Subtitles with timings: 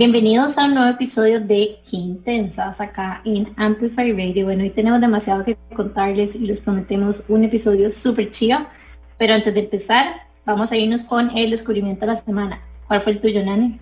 [0.00, 4.46] Bienvenidos a un nuevo episodio de Qué Intensas acá en Amplify Radio.
[4.46, 8.66] Bueno, hoy tenemos demasiado que contarles y les prometemos un episodio súper chido.
[9.18, 12.62] Pero antes de empezar, vamos a irnos con el descubrimiento de la semana.
[12.88, 13.78] ¿Cuál fue el tuyo, Nani?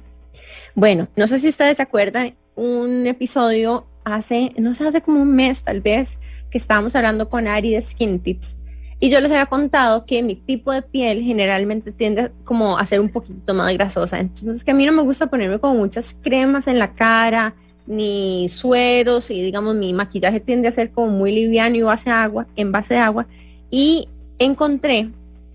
[0.75, 5.37] Bueno, no sé si ustedes se acuerdan, un episodio hace, no sé, hace como un
[5.37, 6.19] mes tal vez,
[6.51, 8.59] que estábamos hablando con Ari de Skin Tips
[9.01, 13.01] y yo les había contado que mi tipo de piel generalmente tiende como a ser
[13.01, 14.19] un poquito más grasosa.
[14.19, 17.55] Entonces que a mí no me gusta ponerme como muchas cremas en la cara,
[17.87, 22.47] ni sueros, y digamos mi maquillaje tiende a ser como muy liviano y base agua,
[22.57, 23.27] en base de agua.
[23.71, 25.11] Y encontré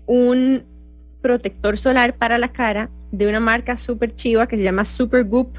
[0.06, 0.62] un
[1.20, 5.58] protector solar para la cara de una marca súper chiva que se llama Supergoop,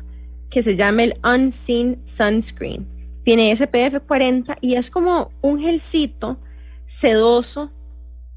[0.49, 2.87] que se llama el Unseen Sunscreen.
[3.23, 6.37] Tiene SPF 40 y es como un gelcito
[6.85, 7.71] sedoso,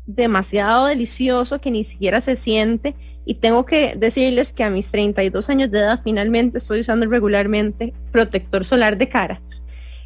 [0.07, 2.95] demasiado delicioso que ni siquiera se siente
[3.27, 7.93] y tengo que decirles que a mis 32 años de edad finalmente estoy usando regularmente
[8.11, 9.43] protector solar de cara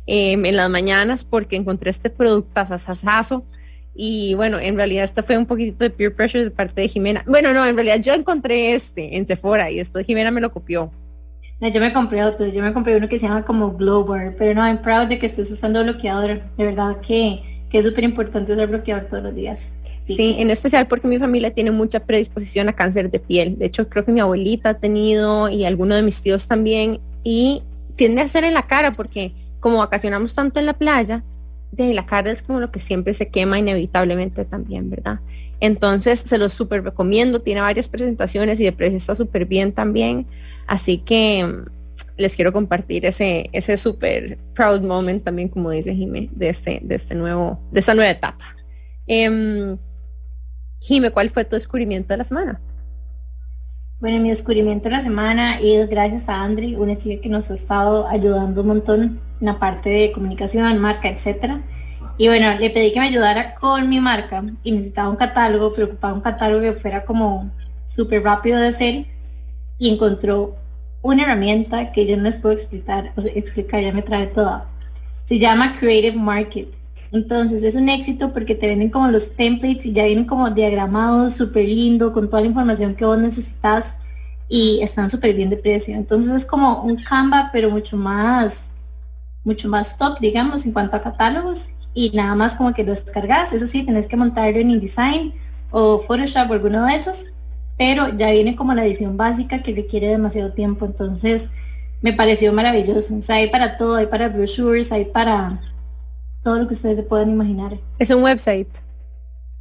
[0.07, 3.45] em, en las mañanas porque encontré este producto asasazo
[3.95, 7.23] y bueno, en realidad esto fue un poquito de peer pressure de parte de Jimena.
[7.27, 10.91] Bueno, no, en realidad yo encontré este en Sephora y esto Jimena me lo copió.
[11.61, 14.55] No, yo me compré otro, yo me compré uno que se llama como Glower, pero
[14.55, 18.53] no, I'm proud de que estés usando bloqueador, de verdad que que es súper importante
[18.53, 19.77] usar bloqueador todos los días.
[20.05, 20.37] Sí.
[20.39, 23.59] en especial porque mi familia tiene mucha predisposición a cáncer de piel.
[23.59, 27.01] De hecho, creo que mi abuelita ha tenido y alguno de mis tíos también.
[27.25, 27.63] Y
[27.97, 31.25] tiende a ser en la cara porque como vacacionamos tanto en la playa,
[31.71, 35.21] de la cara es como lo que siempre se quema inevitablemente también, ¿verdad?
[35.59, 40.27] Entonces se lo súper recomiendo, tiene varias presentaciones y de precio está súper bien también.
[40.67, 41.65] Así que
[42.17, 46.95] les quiero compartir ese, ese super proud moment también, como dice Jime, de este, de
[46.95, 48.45] este nuevo, de esta nueva etapa.
[49.07, 49.77] Eh,
[50.81, 52.61] Jime, ¿cuál fue tu descubrimiento de la semana?
[54.01, 57.55] Bueno, mi descubrimiento de la semana es gracias a Andri, una chica que nos ha
[57.55, 61.63] estado ayudando un montón en la parte de comunicación, marca, etcétera.
[62.19, 66.15] Y bueno, le pedí que me ayudara con mi marca y necesitaba un catálogo, preocupaba
[66.15, 67.53] un catálogo que fuera como
[67.87, 69.07] súper rápido de hacer
[69.79, 70.57] y encontró
[71.03, 74.69] una herramienta que yo no les puedo explicar, o explicar, ya me trae toda.
[75.25, 76.69] Se llama Creative Market.
[77.11, 81.35] Entonces es un éxito porque te venden como los templates y ya vienen como diagramados,
[81.35, 83.99] súper lindo, con toda la información que vos necesitas
[84.49, 85.95] y están súper bien de precio.
[85.95, 88.71] Entonces es como un Canva, pero mucho más,
[89.45, 93.53] mucho más top, digamos, en cuanto a catálogos y nada más como que lo descargas.
[93.53, 95.35] Eso sí, tenés que montarlo en InDesign
[95.71, 97.33] o Photoshop o alguno de esos
[97.79, 101.51] pero ya viene como la edición básica que requiere demasiado tiempo, entonces
[102.01, 103.17] me pareció maravilloso.
[103.17, 105.61] O sea, hay para todo, hay para brochures, hay para
[106.43, 107.79] todo lo que ustedes se puedan imaginar.
[107.99, 108.69] Es un website.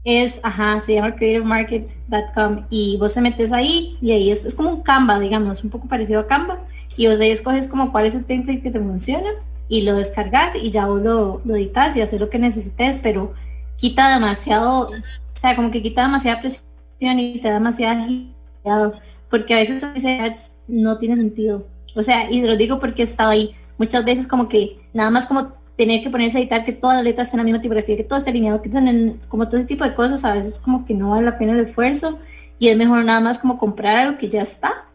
[0.04, 4.72] Es, ajá, se llama creativemarket.com y vos te metes ahí y ahí es, es, como
[4.72, 6.60] un Canva, digamos, un poco parecido a Canva
[6.98, 9.30] y vos ahí escoges como cuál es el template que te funciona
[9.70, 13.34] y lo descargas y ya vos lo, lo editas y haces lo que necesites, pero
[13.78, 14.90] quita demasiado, o
[15.36, 16.71] sea, como que quita demasiada presión
[17.02, 18.92] y te da demasiado
[19.30, 21.66] porque a veces no tiene sentido.
[21.96, 25.26] O sea, y lo digo porque he estado ahí muchas veces como que nada más
[25.26, 27.98] como tener que ponerse a editar que todas las letras estén en la misma tipografía,
[27.98, 30.86] que todo esté alineado, que estén como todo ese tipo de cosas, a veces como
[30.86, 32.20] que no vale la pena el esfuerzo
[32.60, 34.86] y es mejor nada más como comprar algo que ya está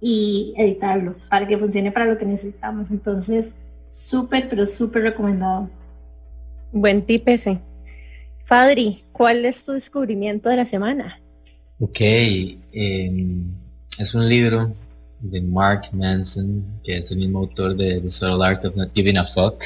[0.00, 2.90] y editarlo para que funcione para lo que necesitamos.
[2.90, 3.56] Entonces,
[3.88, 5.70] súper, pero súper recomendado.
[6.72, 7.60] Buen tip ese.
[8.44, 11.20] Fadri, ¿cuál es tu descubrimiento de la semana?
[11.78, 13.44] Ok, em,
[13.98, 14.74] es un libro
[15.20, 19.18] de Mark Manson, que es el mismo autor de The Subtle Art of Not Giving
[19.18, 19.62] a Fuck.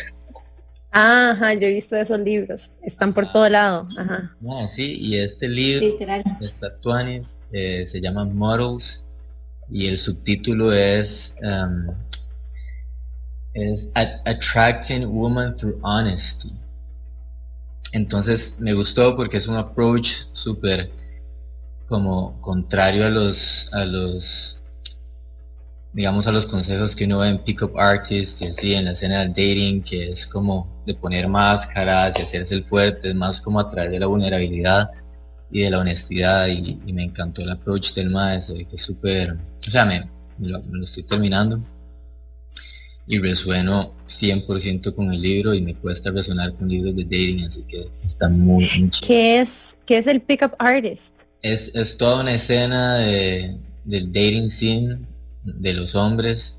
[0.91, 3.87] Ajá, yo he visto esos libros, están por todo lado.
[3.97, 4.37] Ajá.
[4.51, 5.87] Ah, sí, y este libro,
[6.41, 6.77] está
[7.53, 9.05] eh, se llama Models
[9.71, 11.95] y el subtítulo es, um,
[13.55, 16.53] es Attracting Woman Through Honesty.
[17.93, 20.91] Entonces me gustó porque es un approach súper
[21.91, 24.57] como contrario a los a los
[25.93, 29.21] digamos, a los consejos que uno ve en Pickup Artists y así en la escena
[29.21, 33.59] del dating, que es como de poner máscaras y hacerse el fuerte, es más como
[33.59, 34.91] a través de la vulnerabilidad
[35.51, 39.71] y de la honestidad y, me encantó el approach del maestro, que es súper, o
[39.71, 40.09] sea, me,
[40.39, 41.61] lo, estoy terminando
[43.07, 47.65] y resueno 100% con el libro y me cuesta resonar con libros de dating, así
[47.67, 51.20] que está muy, muy ¿Qué es, ¿Qué es el Pickup Artist?
[51.43, 54.99] Es, es toda una escena de, del dating scene
[55.45, 56.55] de los hombres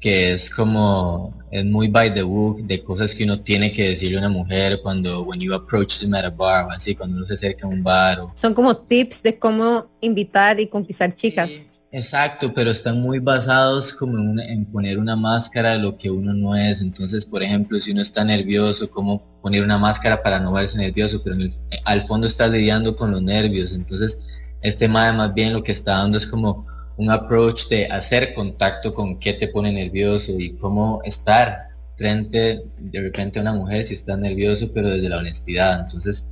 [0.00, 4.16] que es como es muy by the book de cosas que uno tiene que decirle
[4.18, 7.34] a una mujer cuando when you approach them at a bar así cuando uno se
[7.34, 11.62] acerca a un bar son como tips de cómo invitar y conquistar chicas
[11.92, 16.34] exacto pero están muy basados como en, en, poner una máscara de lo que uno
[16.34, 20.52] no es entonces por ejemplo si uno está nervioso cómo poner una máscara para no
[20.52, 21.36] verse nervioso pero
[21.84, 24.18] al fondo está lidiando con los nervios entonces
[24.62, 26.66] este madre más bien lo que está dando es como
[26.96, 33.00] un approach de hacer contacto con qué te pone nervioso y cómo estar frente de
[33.00, 35.80] repente a una mujer si está nervioso, pero desde la honestidad.
[35.80, 36.24] Entonces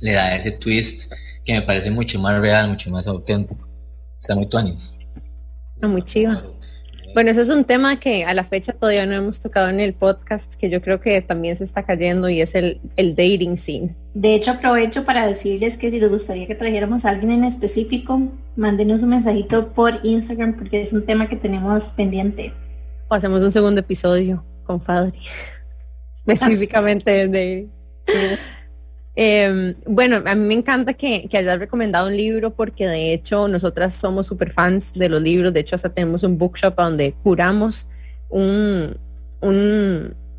[0.00, 1.10] le da ese twist
[1.44, 3.68] que me parece mucho más real, mucho más auténtico.
[4.20, 4.98] Está muy tuanis.
[5.82, 6.42] Muy chiva.
[7.12, 9.94] Bueno, ese es un tema que a la fecha todavía no hemos tocado en el
[9.94, 13.96] podcast, que yo creo que también se está cayendo y es el, el dating scene.
[14.14, 18.20] De hecho, aprovecho para decirles que si les gustaría que trajéramos a alguien en específico,
[18.54, 22.52] mándenos un mensajito por Instagram porque es un tema que tenemos pendiente.
[23.08, 25.18] O hacemos un segundo episodio con Fadri,
[26.14, 27.68] específicamente de...
[29.16, 33.48] Em, bueno, a mí me encanta que, que, hayas recomendado un libro porque de hecho
[33.48, 35.52] nosotras somos super fans de los libros.
[35.52, 37.88] De hecho, hasta tenemos un bookshop donde curamos
[38.28, 38.96] un,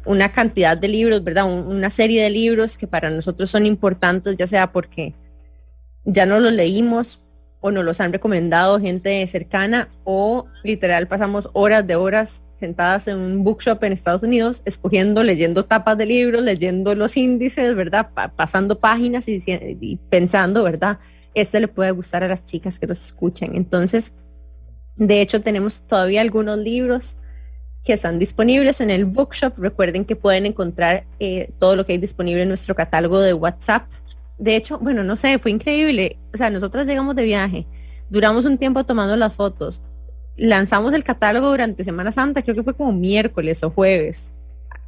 [0.05, 1.45] una cantidad de libros, ¿verdad?
[1.45, 5.13] una serie de libros que para nosotros son importantes, ya sea porque
[6.05, 7.19] ya no los leímos
[7.59, 13.17] o nos los han recomendado gente cercana o literal pasamos horas de horas sentadas en
[13.17, 18.11] un bookshop en Estados Unidos, escogiendo, leyendo tapas de libros, leyendo los índices, ¿verdad?
[18.35, 20.99] pasando páginas y, y, pensando, ¿verdad?
[21.33, 23.55] Este le puede gustar a las chicas que los escuchen.
[23.55, 24.13] Entonces,
[24.95, 27.17] de hecho, tenemos todavía algunos libros
[27.83, 29.57] que están disponibles en el bookshop.
[29.57, 33.89] Recuerden que pueden encontrar eh, todo lo que hay disponible en nuestro catálogo de WhatsApp.
[34.37, 36.17] De hecho, bueno, no sé, fue increíble.
[36.33, 37.67] O sea, nosotras llegamos de viaje,
[38.09, 39.81] duramos un tiempo tomando las fotos,
[40.41, 44.31] lanzamos el catálogo durante Semana Santa, creo que fue como miércoles o jueves,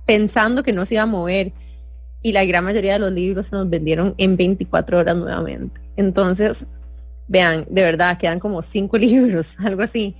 [0.05, 1.53] pensando que no se iba a mover.
[2.23, 5.79] Y la gran mayoría de los libros se nos vendieron en 24 horas nuevamente.
[5.95, 6.65] Entonces,
[7.27, 10.15] vean, de verdad, quedan como cinco libros, algo así.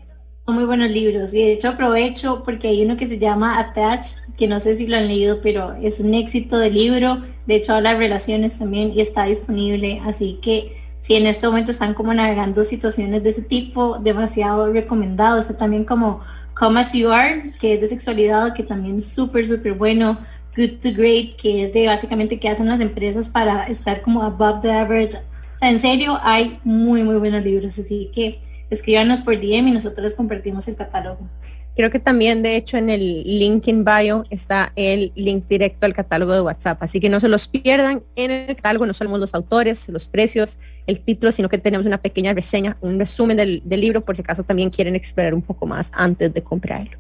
[0.46, 4.06] Muy buenos libros y de hecho aprovecho porque hay uno que se llama Attach,
[4.36, 7.24] que no sé si lo han leído, pero es un éxito de libro.
[7.48, 10.02] De hecho habla de relaciones también y está disponible.
[10.06, 15.38] Así que si en este momento están como navegando situaciones de ese tipo, demasiado recomendado.
[15.38, 16.22] Está también como
[16.54, 20.18] Come As You Are, que es de sexualidad, que también es súper, súper bueno.
[20.56, 24.62] Good to Great, que es de básicamente qué hacen las empresas para estar como above
[24.62, 25.18] the average.
[25.18, 27.78] O sea, en serio, hay muy, muy buenos libros.
[27.78, 28.40] Así que
[28.70, 31.28] escríbanos por DM y nosotros les compartimos el catálogo.
[31.76, 35.96] Creo que también, de hecho, en el link in bio está el link directo al
[35.96, 36.84] catálogo de WhatsApp.
[36.84, 38.04] Así que no se los pierdan.
[38.16, 41.98] En el catálogo no somos los autores, los precios, el título, sino que tenemos una
[41.98, 45.92] pequeña reseña, un resumen del, libro, por si acaso también quieren explorar un poco más
[45.96, 47.00] antes de comprarlo.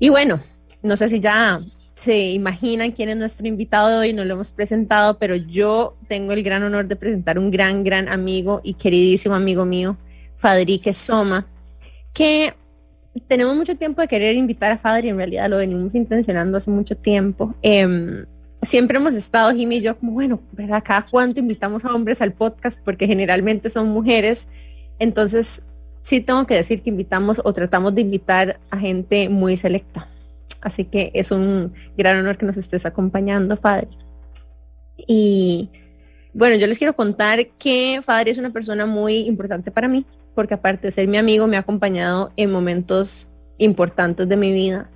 [0.00, 0.40] Y bueno,
[0.82, 1.60] no sé si ya
[1.94, 6.32] se imaginan quién es nuestro invitado de hoy, no lo hemos presentado, pero yo tengo
[6.32, 9.96] el gran honor de presentar un gran, gran amigo y queridísimo amigo mío,
[10.34, 11.46] Fadrique Soma,
[12.14, 12.54] que
[13.26, 16.96] tenemos mucho tiempo de querer invitar a Fadri, en realidad lo venimos intencionando hace mucho
[16.96, 17.54] tiempo.
[17.62, 18.24] Em,
[18.62, 20.82] siempre hemos estado, Jimmy y yo, como, bueno, ¿verdad?
[20.84, 24.46] Cada cuánto invitamos a hombres al podcast, porque generalmente son mujeres.
[24.98, 25.62] Entonces,
[26.02, 30.06] sí tengo que decir que invitamos o tratamos de invitar a gente muy selecta.
[30.60, 33.88] Así que es un gran honor que nos estés acompañando, Fadri.
[34.96, 35.70] Y
[36.32, 40.04] bueno, yo les quiero contar que Fadri es una persona muy importante para mí
[40.40, 43.28] porque aparte de ser mi amigo, me ha acompañado en momentos
[43.58, 44.90] importantes de mi vida.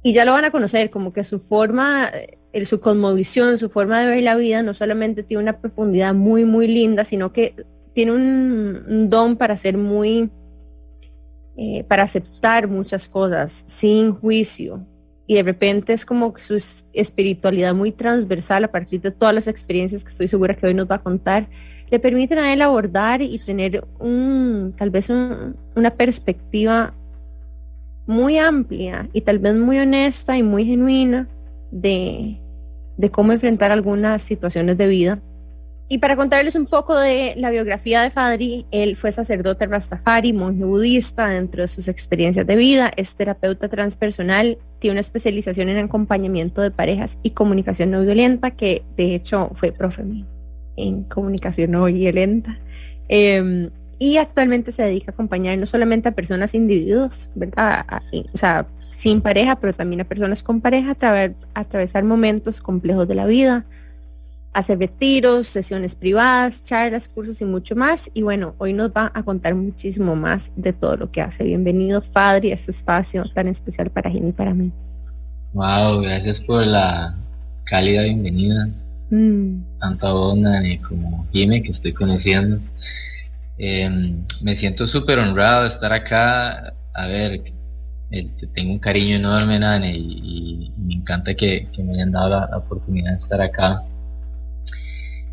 [0.00, 2.08] Y ya lo van a conocer, como que su forma,
[2.52, 6.44] el, su cosmovisión, su forma de ver la vida no solamente tiene una profundidad muy,
[6.44, 7.56] muy linda, sino que
[7.94, 10.30] tiene un, don para ser muy,
[11.56, 14.86] eh, para aceptar muchas cosas sin juicio.
[15.26, 16.62] Y de repente es como su
[16.92, 20.88] espiritualidad muy transversal a partir de todas las experiencias que estoy segura que hoy nos
[20.88, 21.48] va a contar
[21.94, 26.92] le permiten a él abordar y tener un, tal vez una perspectiva
[28.04, 31.28] muy amplia y tal vez muy honesta y muy genuina
[31.70, 32.40] de,
[32.96, 35.22] de cómo enfrentar algunas situaciones de vida.
[35.86, 40.64] Y para contarles un poco de la biografía de Fadri, él fue sacerdote rastafari, monje
[40.64, 46.60] budista dentro de sus experiencias de vida, es terapeuta transpersonal, tiene una especialización en acompañamiento
[46.60, 50.33] de parejas y comunicación no violenta, que de hecho fue profe mío
[50.76, 52.58] en comunicación no violenta.
[53.08, 57.86] Em, y actualmente se dedica a acompañar no solamente a personas individuos, ¿verdad?
[58.32, 63.06] o sea, sin pareja, pero también a personas con pareja a, a atravesar momentos complejos
[63.06, 63.64] de la vida,
[64.52, 68.10] hacer retiros, sesiones privadas, charlas, cursos y mucho más.
[68.14, 71.44] Y bueno, hoy nos va a contar muchísimo más de todo lo que hace.
[71.44, 74.72] Bienvenido, Fadri, a este espacio tan especial para Jimmy y para mí.
[75.52, 77.14] Wow, gracias por la
[77.64, 78.68] cálida bienvenida.
[79.10, 79.62] Mm.
[79.80, 80.38] Tanto a vos,
[80.88, 82.60] como Jimmy, que estoy conociendo.
[83.58, 86.74] Em, me siento súper honrado de estar acá.
[86.94, 87.42] A ver,
[88.10, 93.12] eh, tengo un cariño enorme, Nane, y, me encanta que, me hayan dado la, oportunidad
[93.12, 93.82] de estar acá.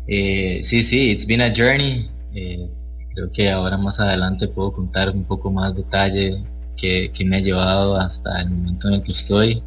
[0.06, 2.10] Eh, sí, sí, it's been a journey.
[2.34, 2.68] Eh,
[3.14, 6.42] creo que ahora más adelante puedo contar un poco más detalle
[6.76, 9.62] que, me ha llevado hasta el momento en el que estoy.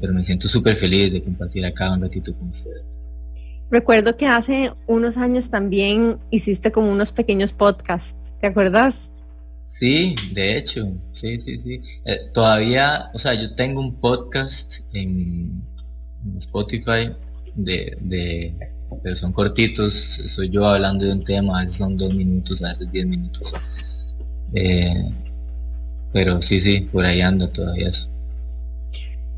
[0.00, 2.82] Pero me siento súper feliz de compartir acá un ratito con ustedes.
[3.70, 9.12] Recuerdo que hace unos años también hiciste como unos pequeños podcasts, ¿te acuerdas?
[9.62, 11.82] Sí, de hecho, sí, sí, sí.
[12.06, 15.62] Eh, todavía, o sea, yo tengo un podcast en,
[16.38, 17.12] Spotify
[17.54, 18.54] de, de,
[19.02, 22.72] pero son cortitos, soy yo hablando de un tema, a veces son dos minutos, a
[22.72, 23.52] veces diez minutos.
[24.54, 25.10] Eh,
[26.12, 28.08] pero sí, sí, por ahí anda todavía eso.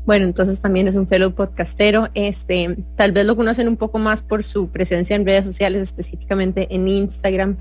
[0.05, 2.09] Bueno, entonces también es un fellow podcastero.
[2.15, 6.67] Este, tal vez lo conocen un poco más por su presencia en redes sociales, específicamente
[6.73, 7.57] en Instagram,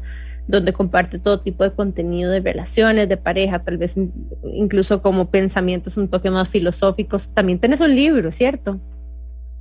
[0.48, 3.94] donde comparte todo tipo de contenido de relaciones, de pareja, tal vez
[4.42, 7.32] incluso como pensamientos un toque más filosóficos.
[7.32, 8.80] También tienes un libro, ¿cierto?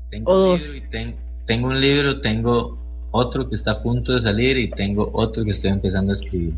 [0.09, 2.77] Tengo, un libro tengo un libro, tengo
[3.11, 6.53] otro que está a punto de salir y tengo otro que estoy empezando a escribir.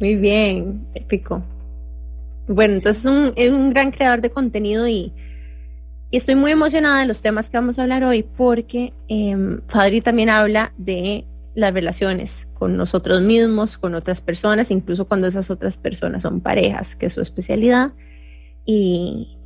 [0.00, 1.42] Muy bien, épico.
[2.48, 5.12] Bueno, entonces es un gran creador de contenido y
[6.14, 10.00] y estoy muy emocionada de los temas que vamos a hablar hoy porque eh, Fadri
[10.00, 15.76] también habla de las relaciones con nosotros mismos, con otras personas, incluso cuando esas otras
[15.76, 17.94] personas son parejas, que es su especialidad.
[18.64, 19.36] Y,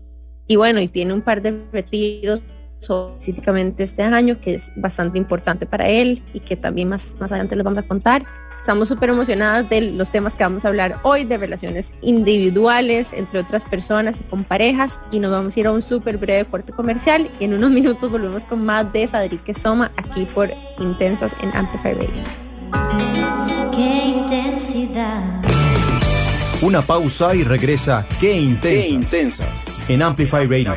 [0.56, 2.42] bueno, y tiene un par de retiros
[2.82, 7.56] específicamente este año, que es bastante importante para él y que también más, más adelante
[7.56, 8.26] les vamos a contar.
[8.68, 13.40] Estamos súper emocionadas de los temas que vamos a hablar hoy, de relaciones individuales entre
[13.40, 15.00] otras personas y con parejas.
[15.10, 17.30] Y nos vamos a ir a un súper breve corte comercial.
[17.40, 21.94] Y en unos minutos volvemos con más de Fadrique Soma aquí por Intensas en Amplify
[21.94, 22.10] Radio.
[23.74, 25.22] Qué intensidad.
[26.60, 29.46] Una pausa y regresa Qué intensa.
[29.88, 30.74] En Amplify Radio.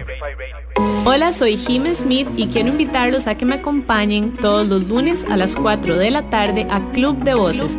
[1.04, 5.36] Hola, soy Jim Smith y quiero invitarlos a que me acompañen todos los lunes a
[5.36, 7.78] las 4 de la tarde a Club de Voces,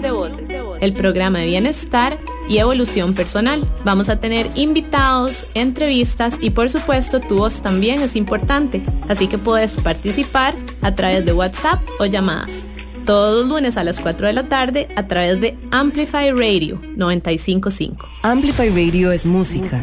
[0.80, 2.18] el programa de bienestar
[2.48, 3.66] y evolución personal.
[3.84, 9.38] Vamos a tener invitados, entrevistas y por supuesto tu voz también es importante, así que
[9.38, 12.66] puedes participar a través de WhatsApp o llamadas.
[13.06, 18.08] Todos los lunes a las 4 de la tarde a través de Amplify Radio 955.
[18.22, 19.82] Amplify Radio es música,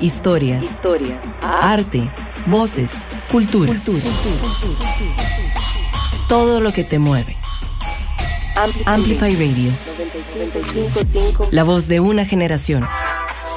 [0.00, 0.76] historias,
[1.42, 2.08] arte
[2.46, 3.74] voces, cultura.
[6.28, 7.36] Todo lo que te mueve.
[8.86, 9.72] Amplify Radio.
[11.50, 12.86] La voz de una generación.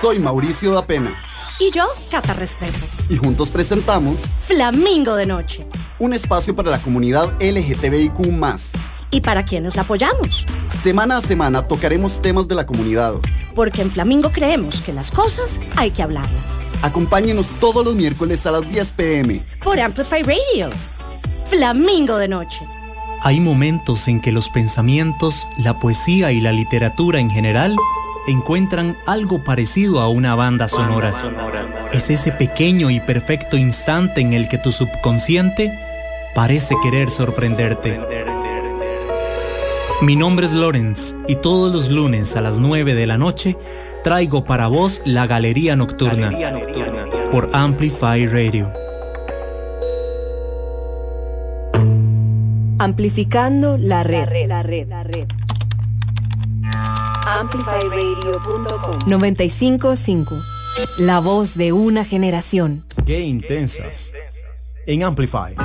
[0.02, 1.16] Soy Mauricio da Pena.
[1.60, 2.86] Y yo, Cata Restrepo.
[3.10, 5.66] Y juntos presentamos Flamingo de Noche.
[6.00, 8.20] Un espacio para la comunidad LGTBIQ
[9.12, 10.46] y para quienes la apoyamos.
[10.70, 13.16] Semana a semana tocaremos temas de la comunidad.
[13.56, 16.69] Porque en Flamingo creemos que las cosas hay que hablarlas.
[16.82, 19.42] Acompáñenos todos los miércoles a las 10 pm.
[19.64, 20.70] Por Amplify Radio.
[21.50, 22.66] Flamingo de Noche.
[23.22, 27.76] Hay momentos en que los pensamientos, la poesía y la literatura en general
[28.28, 31.12] encuentran algo parecido a una banda sonora.
[31.92, 35.78] Es ese pequeño y perfecto instante en el que tu subconsciente
[36.34, 38.00] parece querer sorprenderte.
[40.02, 43.58] Mi nombre es Lorenz y todos los lunes a las 9 de la noche
[44.04, 46.32] traigo para vos la Galería Nocturna,
[47.32, 48.72] por Amplify Radio.
[52.80, 54.20] Amplificando la red.
[54.48, 55.28] La red, la red,
[57.26, 60.36] Amplifyradio.com 955.
[60.98, 62.86] La voz de una generación.
[63.06, 64.14] Qué intensas.
[64.86, 65.56] En Amplify.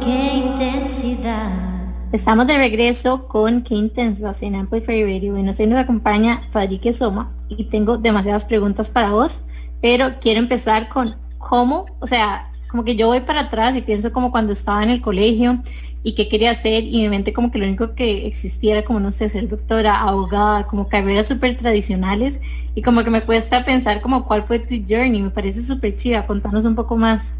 [0.00, 1.71] Qué intensidad.
[2.12, 7.64] Estamos de regreso con Qué Intensas en Amplify Radio y nos acompaña Fadrique Soma y
[7.64, 9.46] tengo demasiadas preguntas para vos,
[9.80, 14.12] pero quiero empezar con cómo, o sea, como que yo voy para atrás y pienso
[14.12, 15.62] como cuando estaba en el colegio
[16.02, 19.10] y qué quería hacer y mi mente como que lo único que existiera como no
[19.10, 22.42] sé, ser doctora, abogada, como carreras súper tradicionales
[22.74, 26.26] y como que me cuesta pensar como cuál fue tu journey, me parece súper chida,
[26.26, 27.36] contanos un poco más.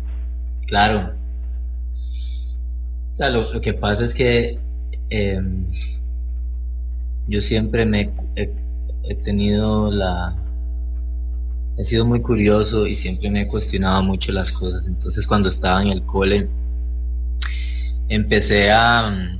[0.66, 1.21] Claro.
[3.12, 4.59] O sea, lo, que pasa es que
[5.11, 5.66] em,
[7.28, 8.11] yo siempre me
[9.04, 10.37] he tenido la,
[11.76, 14.85] he sido muy curioso y siempre me he cuestionado mucho las cosas.
[14.87, 16.49] Entonces cuando estaba en el cole
[18.09, 19.38] empecé a,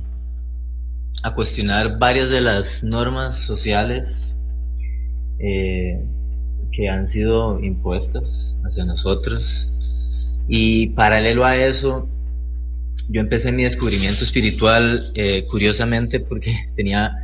[1.23, 4.35] a cuestionar varias de las normas sociales
[5.39, 6.03] eh,
[6.71, 9.71] que han sido impuestas hacia nosotros.
[10.47, 12.07] Y paralelo a eso,
[13.09, 17.15] yo empecé mi descubrimiento espiritual eh, curiosamente porque tenía,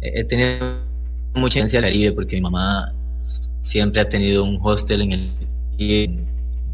[0.00, 0.84] he tenido
[1.34, 2.94] mucha influencia del Caribe porque mi mamá
[3.60, 5.30] siempre ha tenido un hostel en el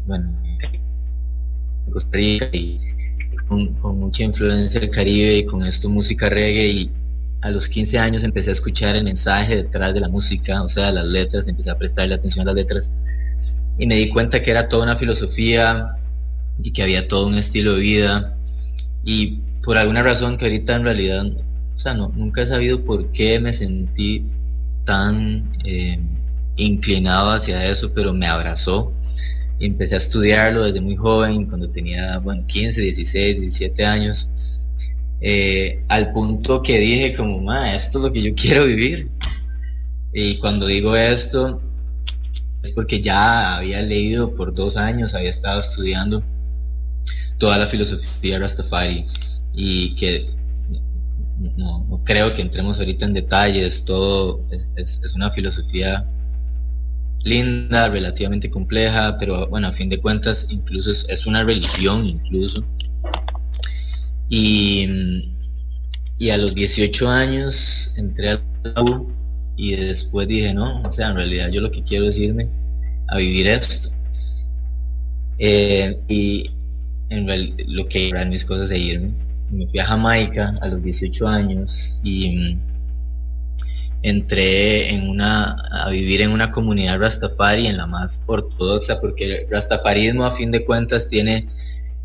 [0.05, 2.79] bueno, en Costa Rica y
[3.47, 6.91] con, mucha influencia del Caribe y con esto música reggae y
[7.41, 10.93] a los 15 años empecé a escuchar el mensaje detrás de la música, o sea,
[10.93, 12.89] las letras, empecé a prestarle atención a las letras
[13.77, 15.97] y me di cuenta que era toda una filosofía
[16.61, 18.37] y que había todo un estilo de vida
[19.03, 21.25] y por alguna razón que ahorita en realidad,
[21.75, 24.25] o sea, no, nunca he sabido por qué me sentí
[24.85, 25.99] tan eh,
[26.57, 28.93] inclinado hacia eso, pero me abrazó.
[29.59, 34.29] Y empecé a estudiarlo desde muy joven, cuando tenía bueno, 15, 16, 17 años,
[35.21, 39.09] eh, al punto que dije como, ma, esto es lo que yo quiero vivir.
[40.13, 41.61] Y cuando digo esto,
[42.61, 46.23] es porque ya había leído por dos años, había estado estudiando
[47.37, 49.05] toda la filosofía Rastafari
[49.53, 50.29] y que
[51.57, 54.41] no, creo que entremos ahorita en detalles, todo
[54.75, 56.05] es una filosofía
[57.23, 62.63] linda, relativamente compleja, pero bueno, a fin de cuentas incluso es, una religión incluso.
[64.29, 64.87] Y,
[66.17, 68.41] y, a los 18 años entré al
[68.81, 69.11] U
[69.55, 72.47] y después dije, no, o sea, en realidad yo lo que quiero es irme
[73.09, 73.89] a vivir esto.
[75.39, 76.51] Eh, y
[77.67, 79.11] lo que eran mis cosas e irme.
[79.51, 82.57] Me fui a Jamaica a los 18 años y
[84.03, 89.49] entré en una, a vivir en una comunidad rastafari, en la más ortodoxa, porque el
[89.49, 91.47] rastafarismo a fin de cuentas tiene,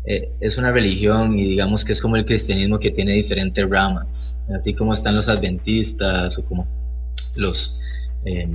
[0.05, 4.37] eh, es una religión y digamos que es como el cristianismo que tiene diferentes ramas,
[4.57, 6.65] así como están los adventistas o como
[7.35, 7.75] los,
[8.25, 8.47] eh,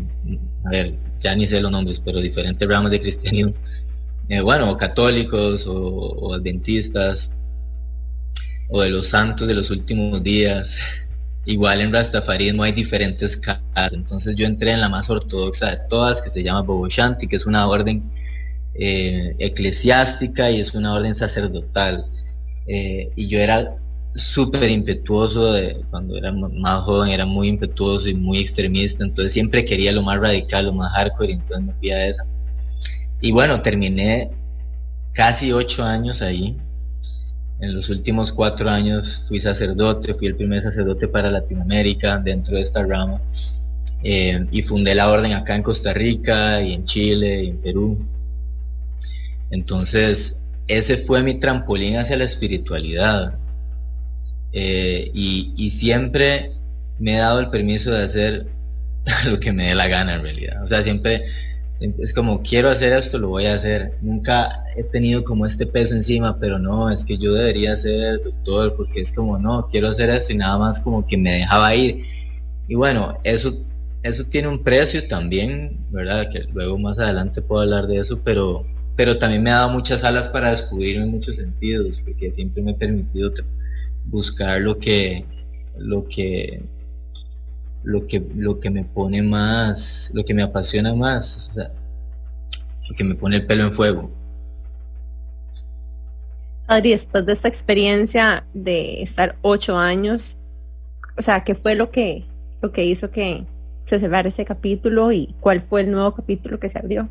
[0.65, 3.53] a ver, ya ni sé los nombres, pero diferentes ramas de cristianismo,
[4.29, 7.31] eh, bueno, católicos o adventistas,
[8.71, 10.77] o de los santos de los últimos días,
[11.47, 16.23] Igual en Rastafarismo hay diferentes casas, entonces yo entré en la más ortodoxa de todas,
[16.23, 18.09] que se llama Boboshanti, que es una orden
[18.75, 22.07] eh, eclesiástica y es una orden sacerdotal.
[22.67, 23.77] Eh, y yo era
[24.15, 25.55] súper impetuoso,
[25.91, 30.19] cuando era más joven era muy impetuoso y muy extremista, entonces siempre quería lo más
[30.21, 32.25] radical, lo más hardcore, y entonces me fui a esa.
[33.21, 34.31] Y bueno, terminé
[35.13, 36.57] casi ocho años ahí,
[37.61, 42.63] en los últimos cuatro años fui sacerdote, fui el primer sacerdote para Latinoamérica dentro de
[42.63, 43.21] esta rama.
[44.03, 47.99] Eh, y fundé la orden acá en Costa Rica y en Chile y en Perú.
[49.51, 53.35] Entonces, ese fue mi trampolín hacia la espiritualidad.
[54.53, 56.53] Eh, y, y, siempre
[56.99, 58.47] me he dado el permiso de hacer
[59.27, 60.63] lo que me dé la gana en realidad.
[60.63, 61.25] O sea, siempre
[61.99, 63.99] es como quiero hacer esto, lo voy a hacer.
[64.03, 68.75] Nunca he tenido como este peso encima, pero no, es que yo debería ser doctor
[68.77, 72.05] porque es como no, quiero hacer esto y nada más como que me dejaba ir.
[72.69, 73.65] Y bueno, eso
[74.05, 76.29] eso tiene un precio también, ¿verdad?
[76.31, 78.67] Que luego más adelante puedo hablar de eso, pero
[78.97, 82.73] pero también me ha dado muchas alas para descubrirme en muchos sentidos, porque siempre me
[82.73, 83.33] he permitido
[84.05, 85.25] buscar lo que
[85.79, 86.63] lo que
[87.85, 93.15] lo que, lo que me pone más, lo que me apasiona más, lo que me
[93.15, 94.11] pone el pelo en fuego.
[96.67, 100.39] Adri, después de esta experiencia de estar ocho años,
[101.17, 102.25] o sea, ¿qué fue lo que,
[102.63, 103.45] lo que hizo que
[103.85, 107.09] se cerrara ese capítulo y cuál fue el nuevo capítulo que se abrió?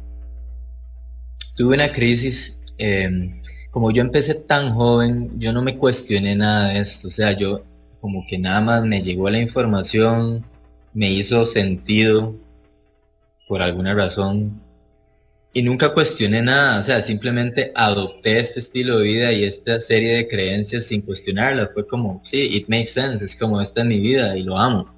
[1.55, 6.79] Tuve una crisis, em, como yo empecé tan joven, yo no me cuestioné nada de
[6.79, 7.63] esto, o sea, yo
[8.01, 10.43] como que nada más me llegó la información,
[10.93, 12.35] me hizo sentido
[13.47, 14.61] por alguna razón
[15.55, 20.15] y nunca cuestioné nada, o sea, simplemente adopté este estilo de vida y esta serie
[20.15, 23.99] de creencias sin cuestionarlas, fue como, sí, it makes sense, es como esta es mi
[23.99, 24.91] vida y lo amo.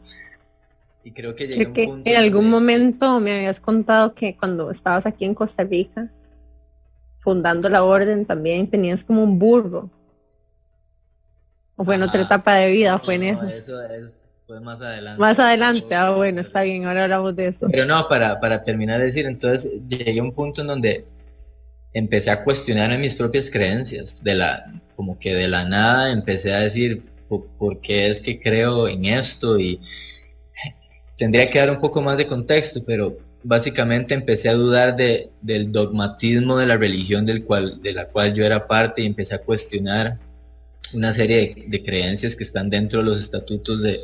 [1.03, 5.25] Y creo que un punto en algún momento me habías contado que cuando estabas aquí
[5.25, 6.09] en Costa Rica,
[7.19, 9.89] fundando la orden también tenías como un burro.
[11.75, 12.97] ¿O fue en otra etapa de vida?
[12.97, 13.45] ¿Fue en eso?
[13.45, 13.81] Eso
[14.45, 15.19] fue más adelante.
[15.19, 17.67] Más adelante, ah, bueno, está bien, ahora hablamos de eso.
[17.71, 21.05] Pero no, para, para terminar de decir, entonces llegué a un punto en donde
[21.93, 26.59] empecé a cuestionar mis propias creencias, de la, como que de la nada empecé a
[26.59, 29.57] decir, ¿por, qué es que creo en esto?
[29.57, 29.79] Y
[31.17, 35.71] tendría que dar un poco más de contexto, pero básicamente empecé a dudar de, del
[35.71, 39.41] dogmatismo de la religión del cual, de la cual yo era parte y empecé a
[39.41, 40.19] cuestionar
[40.93, 43.99] una serie de, creencias que están dentro de los estatutos de,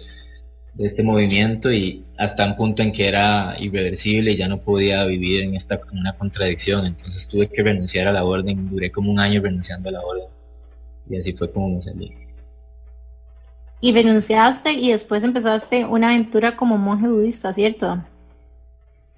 [0.78, 5.44] este movimiento y hasta un punto en que era irreversible y ya no podía vivir
[5.44, 6.86] en esta una contradicción.
[6.86, 10.28] Entonces tuve que renunciar a la orden, duré como un año renunciando a la orden
[11.10, 12.14] y así fue como me salí.
[13.82, 18.04] Y renunciaste y después empezaste una aventura como monje budista, ¿cierto?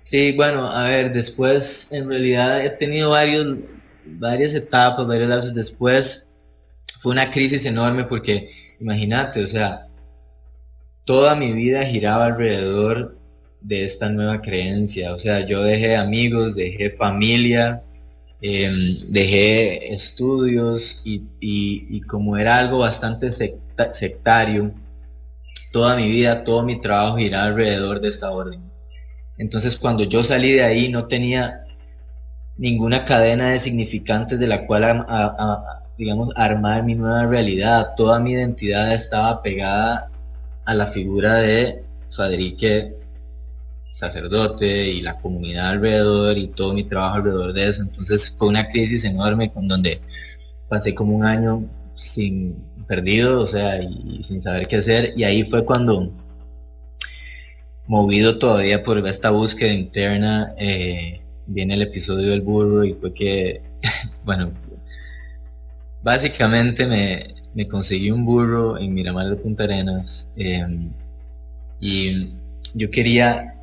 [0.03, 3.57] Sí, bueno, a ver, después en realidad he tenido varios,
[4.05, 6.23] varias etapas, varios lapsos después
[7.01, 9.87] fue una crisis enorme porque, imagínate, o sea,
[11.05, 13.17] toda mi vida giraba alrededor
[13.61, 15.13] de esta nueva creencia.
[15.13, 17.83] O sea, yo dejé amigos, dejé familia,
[18.41, 24.73] em, dejé estudios y, como era algo bastante sectario,
[25.71, 28.61] toda mi vida, todo mi trabajo giraba alrededor de esta orden.
[29.37, 31.63] Entonces cuando yo salí de ahí no tenía
[32.57, 35.05] ninguna cadena de significantes de la cual
[35.97, 37.93] digamos, armar mi nueva realidad.
[37.97, 40.11] Toda mi identidad estaba pegada
[40.65, 42.95] a la figura de Fadrique
[43.91, 47.81] sacerdote y la comunidad alrededor y todo mi trabajo alrededor de eso.
[47.83, 50.01] Entonces fue una crisis enorme con donde
[50.67, 51.63] pasé como un año
[51.95, 52.55] sin
[52.87, 55.13] perdido, o sea, y, sin saber qué hacer.
[55.15, 56.11] Y ahí fue cuando,
[57.87, 63.61] movido todavía por esta búsqueda interna, eh, viene el episodio del burro y fue que,
[64.25, 64.51] bueno,
[66.03, 67.32] Básicamente me,
[67.67, 70.89] conseguí un burro en Miramar de Punta Arenas em,
[71.79, 72.33] y
[72.73, 73.55] yo quería,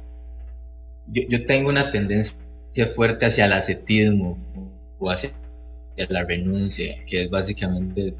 [1.06, 2.36] yo, tengo una tendencia
[2.94, 4.38] fuerte hacia el ascetismo
[4.98, 5.32] o hacia
[6.08, 8.14] la renuncia, que es básicamente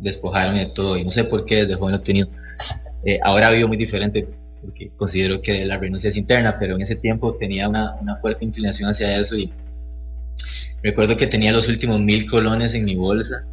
[0.00, 2.28] despojarme de todo y no sé por qué desde joven lo tenido.
[3.04, 4.28] Eh, ahora vivo muy diferente
[4.62, 8.44] porque considero que la renuncia es interna, pero en ese tiempo tenía una, una fuerte
[8.44, 9.52] inclinación hacia eso y
[10.82, 13.44] recuerdo que tenía los últimos mil colones en mi bolsa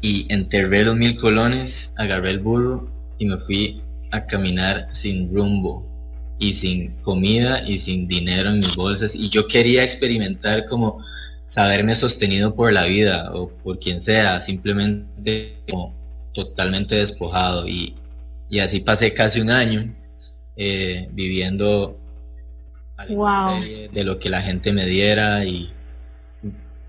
[0.00, 5.86] y enterré los mil colones, agarré el burro y me fui a caminar sin rumbo
[6.38, 9.14] y sin comida y sin dinero en mis bolsas.
[9.14, 11.04] Y yo quería experimentar como
[11.48, 15.94] saberme sostenido por la vida o por quien sea, simplemente como
[16.32, 17.68] totalmente despojado.
[17.68, 17.94] Y,
[18.60, 19.94] así pasé casi un año
[20.56, 21.96] eh, viviendo
[23.92, 25.70] de lo que la gente me diera y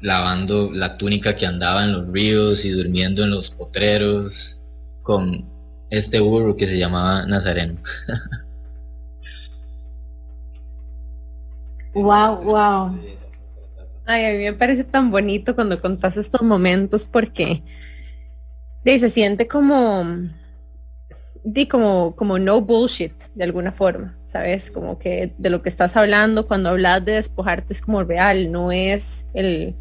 [0.01, 4.59] lavando la túnica que andaba en los ríos y durmiendo en los potreros
[5.03, 5.45] con
[5.89, 7.75] este burro que se llamaba Nazareno.
[11.93, 12.99] wow, wow.
[14.05, 17.63] Ay, a mí me parece tan bonito cuando contás estos momentos porque
[18.83, 20.05] se siente como
[21.43, 24.71] di como como no bullshit de alguna forma, ¿sabes?
[24.71, 28.71] Como que de lo que estás hablando cuando hablas de despojarte es como real, no
[28.71, 29.75] es el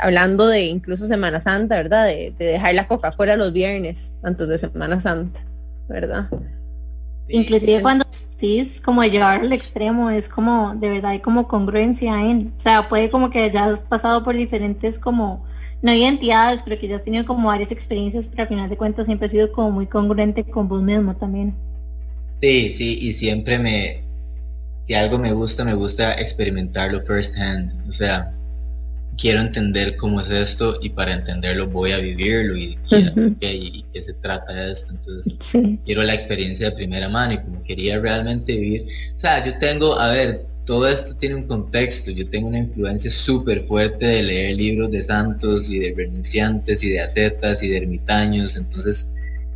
[0.00, 2.06] hablando de incluso Semana Santa, ¿verdad?
[2.06, 5.40] De, dejar la Coca-Cola los viernes antes de Semana Santa,
[5.88, 6.28] ¿verdad?
[7.28, 8.04] Inclusive cuando
[8.36, 12.60] sí es como llevar al extremo, es como, de verdad hay como congruencia en, o
[12.60, 15.44] sea, puede como que ya has pasado por diferentes como,
[15.82, 19.06] no identidades, pero que ya has tenido como varias experiencias, pero al final de cuentas
[19.06, 21.67] siempre has sido como muy congruente con vos mismo también.
[22.40, 24.02] Sí, sí, y siempre me,
[24.82, 28.32] si algo me gusta, me gusta experimentarlo first hand, o sea,
[29.18, 34.52] quiero entender cómo es esto y para entenderlo voy a vivirlo y, qué se trata
[34.54, 34.92] de esto.
[34.92, 35.36] Entonces,
[35.84, 38.86] quiero la experiencia de primera mano y como quería realmente vivir.
[39.16, 42.10] O sea, yo tengo, a ver, todo esto tiene un contexto.
[42.10, 46.90] Yo tengo una influencia súper fuerte de leer libros de santos y de renunciantes y
[46.90, 48.56] de ascetas y de ermitaños.
[48.56, 49.08] Entonces,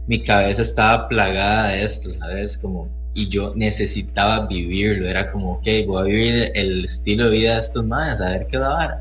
[0.06, 2.58] mi cabeza estaba plagada de esto, ¿sabes?
[2.58, 7.54] Como y yo necesitaba vivirlo, era como, ok, voy a vivir el estilo de vida
[7.54, 9.00] de estos más, a ver qué va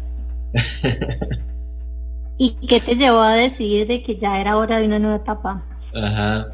[2.37, 5.63] ¿Y qué te llevó a decidir de que ya era hora de una nueva etapa?
[5.93, 6.47] Ajá.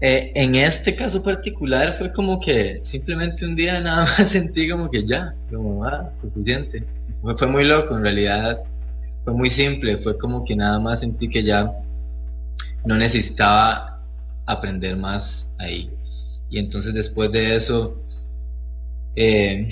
[0.00, 4.90] Eh, en este caso particular fue como que simplemente un día nada más sentí como
[4.90, 6.84] que ya, como ah, suficiente.
[7.20, 8.60] Fue, fue muy loco, en realidad
[9.24, 11.70] fue muy simple, fue como que nada más sentí que ya
[12.84, 14.00] no necesitaba
[14.46, 15.90] aprender más ahí.
[16.48, 18.02] Y entonces después de eso,
[19.16, 19.68] eh,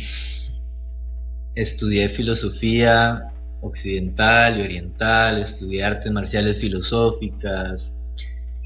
[1.54, 7.92] estudié filosofía occidental y oriental, estudié artes marciales filosóficas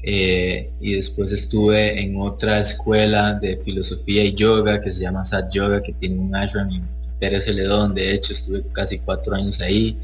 [0.03, 5.51] eh, y después estuve en otra escuela de filosofía y yoga que se llama Sat
[5.51, 6.87] Yoga, que tiene un ashram en
[7.19, 9.97] Pérez Celedón, de hecho estuve casi cuatro años ahí,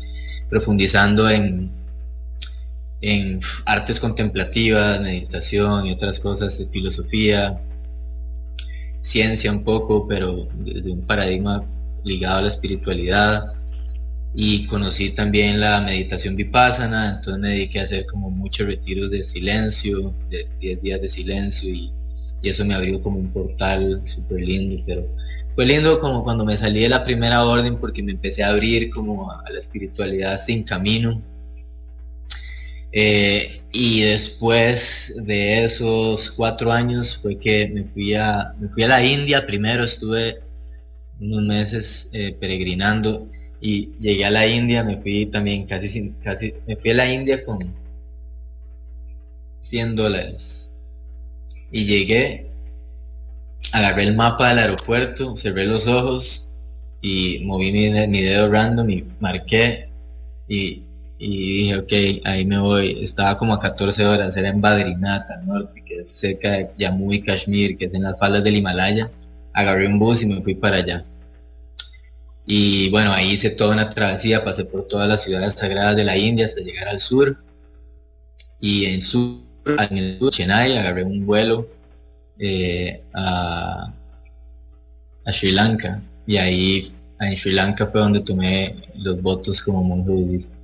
[0.50, 1.70] profundizando en,
[3.02, 7.60] en artes contemplativas, meditación y otras cosas de filosofía,
[9.02, 11.64] ciencia un poco, pero de un paradigma
[12.04, 13.54] ligado a la espiritualidad
[14.34, 19.24] y conocí también la meditación vipassana, entonces me dediqué a hacer como muchos retiros de
[19.24, 21.92] silencio, de 10 días de silencio y,
[22.42, 25.06] eso me abrió como un portal súper lindo, pero
[25.56, 28.90] fue lindo como cuando me salí de la primera orden porque me empecé a abrir
[28.90, 31.22] como a la espiritualidad sin camino.
[32.92, 38.88] Eh, y después de esos cuatro años fue que me fui a, me fui a
[38.88, 40.40] la India, primero estuve
[41.20, 43.28] unos meses eh, peregrinando
[43.62, 47.12] y llegué a la India, me fui también casi sin, casi, me fui a la
[47.12, 47.76] India con
[49.62, 50.70] 100 dólares.
[51.72, 52.48] Y llegué,
[53.72, 56.46] agarré el mapa del aeropuerto, cerré los ojos
[57.02, 59.90] y moví mi, dedo random y marqué
[60.48, 60.84] y,
[61.28, 63.04] dije, ok, ahí me voy.
[63.04, 67.12] Estaba como a 14 horas, era en Badrinath, al norte, que es cerca de Jammu
[67.12, 69.12] y Kashmir, que es en las faldas del Himalaya.
[69.54, 71.06] Agarré un bus y me fui para allá.
[72.46, 76.18] Y bueno, ahí hice toda una travesía, pasé por todas las ciudades sagradas de la
[76.18, 77.38] India hasta llegar al sur.
[78.62, 81.68] Y en, sur, en el sur, Chennai, agarré un vuelo
[82.40, 83.94] eh, a,
[85.32, 86.02] Sri Lanka.
[86.26, 90.59] Y ahí en Sri Lanka fue donde tomé los votos como monje budista.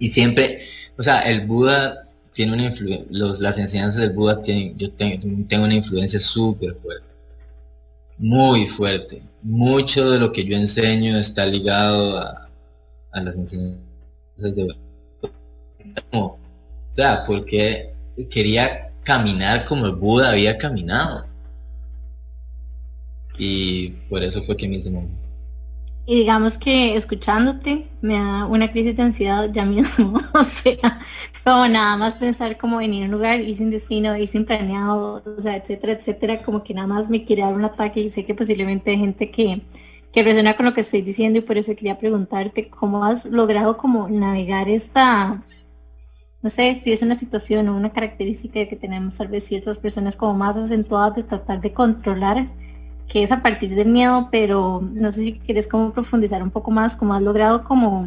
[0.00, 0.66] Y siempre,
[0.98, 3.06] o sea, el Buda tiene una influencia,
[3.38, 7.10] las enseñanzas del Buda tienen, yo tengo una influencia súper fuerte
[8.20, 9.22] muy fuerte.
[9.42, 12.48] Mucho de lo que yo enseño está ligado a,
[13.14, 13.80] las enseñanzas
[14.36, 14.76] de
[16.12, 16.38] o
[16.92, 17.92] sea, porque
[18.30, 21.24] quería caminar como el Buda había caminado.
[23.38, 24.90] Y por eso fue que me hice
[26.06, 31.00] y digamos que escuchándote me da una crisis de ansiedad ya mismo, o sea,
[31.44, 35.22] como nada más pensar como venir a un lugar, ir sin destino, ir sin planeado,
[35.24, 38.24] o sea, etcétera, etcétera, como que nada más me quiere dar un ataque y sé
[38.24, 39.62] que posiblemente hay gente que,
[40.12, 43.76] que resuena con lo que estoy diciendo y por eso quería preguntarte cómo has logrado
[43.76, 45.42] como navegar esta,
[46.42, 50.16] no sé si es una situación o una característica que tenemos tal vez ciertas personas
[50.16, 52.48] como más acentuadas de tratar de controlar
[53.10, 56.70] que es a partir del miedo, pero no sé si quieres como profundizar un poco
[56.70, 58.06] más, cómo has logrado como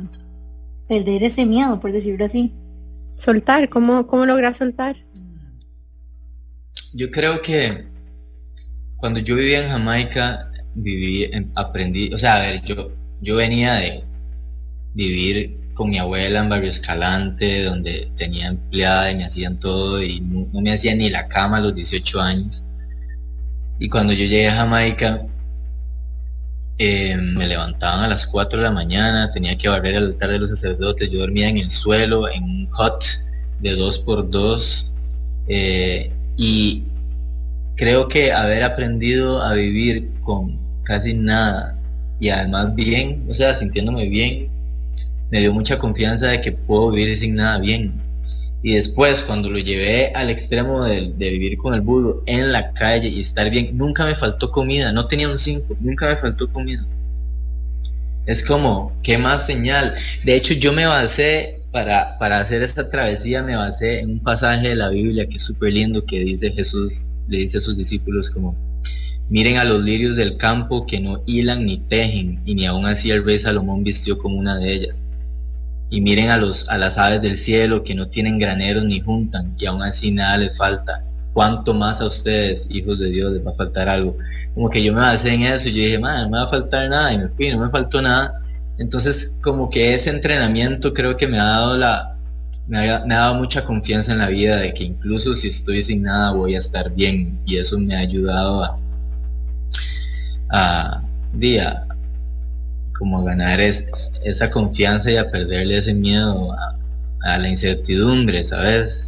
[0.88, 2.54] perder ese miedo, por decirlo así.
[3.16, 4.96] Soltar, ¿cómo, cómo logras soltar?
[6.94, 7.86] Yo creo que
[8.96, 12.89] cuando yo vivía en Jamaica, viví, aprendí, o sea, a ver, yo,
[13.20, 14.06] yo venía de
[14.94, 20.22] vivir con mi abuela en Barrio Escalante, donde tenía empleada y me hacían todo y
[20.22, 22.63] no, no me hacían ni la cama a los 18 años.
[23.84, 25.26] Y cuando yo llegué a Jamaica,
[26.78, 30.39] eh, me levantaban a las 4 de la mañana, tenía que barrer el altar de
[30.39, 33.04] los sacerdotes, yo dormía en el suelo, en un hut
[33.60, 34.89] de 2x2.
[35.50, 36.84] Eh, y
[37.76, 41.78] creo que haber aprendido a vivir con casi nada
[42.22, 44.48] y además bien, o sea, sintiéndome bien,
[45.30, 48.02] me dio mucha confianza de que puedo vivir sin nada bien.
[48.65, 53.10] Y después, cuando lo llevé al extremo de, vivir con el burro en la calle
[53.10, 56.88] y estar bien, nunca me faltó comida, no tenía un 5, nunca me faltó comida.
[58.26, 59.95] Es como, ¿qué más señal?
[60.23, 64.69] De hecho, yo me basé, para, para hacer esta travesía, me basé en un pasaje
[64.69, 68.30] de la Biblia que es súper lindo, que dice Jesús, le dice a sus discípulos
[68.30, 68.56] como,
[69.28, 73.12] miren a los lirios del campo que no hilan ni tejen, y ni aún así
[73.12, 75.03] el rey Salomón vistió como una de ellas
[75.89, 79.56] y miren a, los, a las aves del cielo que no tienen graneros ni juntan
[79.58, 81.04] y aún así nada les falta.
[81.34, 84.17] ¿Cuánto más a ustedes, hijos de Dios, les va a faltar algo?
[84.54, 86.89] Como que yo me basé en eso y yo dije, no me va a faltar
[86.89, 88.39] nada y me fui, no me faltó nada.
[88.78, 92.13] Entonces como que ese entrenamiento creo que me ha dado la,
[92.67, 96.32] me ha, dado mucha confianza en la vida de que incluso si estoy sin nada
[96.32, 98.80] voy a estar bien y eso me ha ayudado a,
[100.50, 101.86] a, día,
[103.04, 109.06] como a ganar esa confianza y a perderle ese miedo a, la incertidumbre, ¿sabes?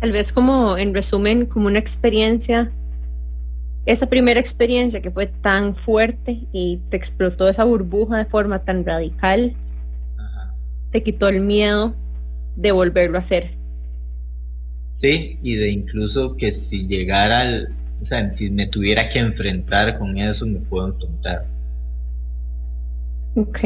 [0.00, 2.72] Tal vez como en resumen, como una experiencia,
[3.84, 8.86] esa primera experiencia que fue tan fuerte y te explotó esa burbuja de forma tan
[8.86, 9.54] radical,
[10.92, 11.94] te quitó el miedo
[12.56, 13.50] de volverlo a hacer.
[14.94, 17.68] Sí, y de incluso que si llegara al,
[18.00, 21.51] o sea, si me tuviera que enfrentar con eso, me puedo enfrentar
[23.34, 23.60] Ok.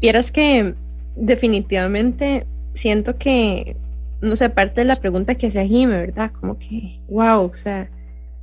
[0.00, 0.74] Vieras que
[1.16, 3.76] definitivamente siento que,
[4.20, 6.32] no sé, parte de la pregunta que hacía Jimmy, ¿verdad?
[6.32, 7.88] Como que, wow, o sea,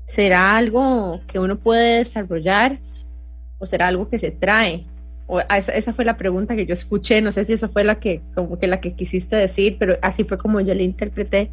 [0.07, 2.79] ¿será algo que uno puede desarrollar
[3.57, 4.81] o será algo que se trae?
[5.27, 7.99] O, esa, esa, fue la pregunta que yo escuché, no sé si eso fue la
[7.99, 11.51] que, como que la que quisiste decir, pero así fue como yo la interpreté.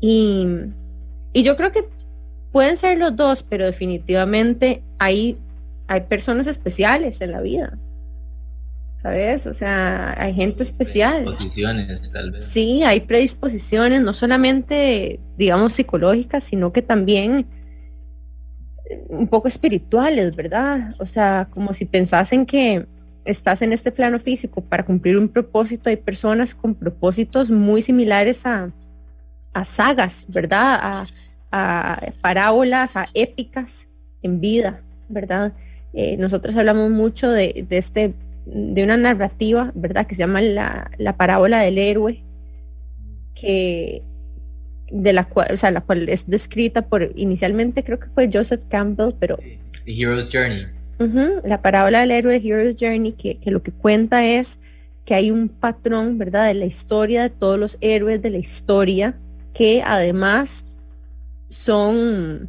[0.00, 0.46] Y,
[1.32, 1.84] y yo creo que
[2.50, 5.38] pueden ser los dos, pero definitivamente hay,
[5.88, 7.78] hay personas especiales en la vida.
[9.02, 9.46] ¿sabes?
[9.46, 11.24] O sea, hay gente especial.
[11.24, 12.44] Predisposiciones, tal vez.
[12.44, 17.46] Sí, hay predisposiciones, no solamente, digamos, psicológicas, sino que también
[18.90, 20.92] eh, un poco espirituales, ¿verdad?
[20.98, 22.86] O sea, como si pensasen que
[23.24, 28.44] estás en este plano físico para cumplir un propósito, hay personas con propósitos muy similares
[28.46, 28.72] a,
[29.54, 31.04] a sagas, ¿verdad?
[31.50, 33.88] A, parábolas, a épicas
[34.22, 35.54] en vida, ¿verdad?
[36.00, 38.14] Eh, nosotros hablamos mucho de, de este
[38.46, 40.06] de una narrativa, ¿verdad?
[40.06, 42.22] Que se llama la, parábola del héroe,
[43.34, 44.04] que
[44.92, 48.62] de la cual, o sea, la cual es descrita por, inicialmente creo que fue Joseph
[48.68, 49.40] Campbell, pero...
[49.86, 50.68] The Hero's Journey.
[51.42, 54.60] la parábola del héroe, The Hero's Journey, que, que lo que cuenta es
[55.04, 56.46] que hay un patrón, ¿verdad?
[56.46, 59.18] De la historia de todos los héroes de la historia,
[59.52, 60.64] que además
[61.48, 62.48] son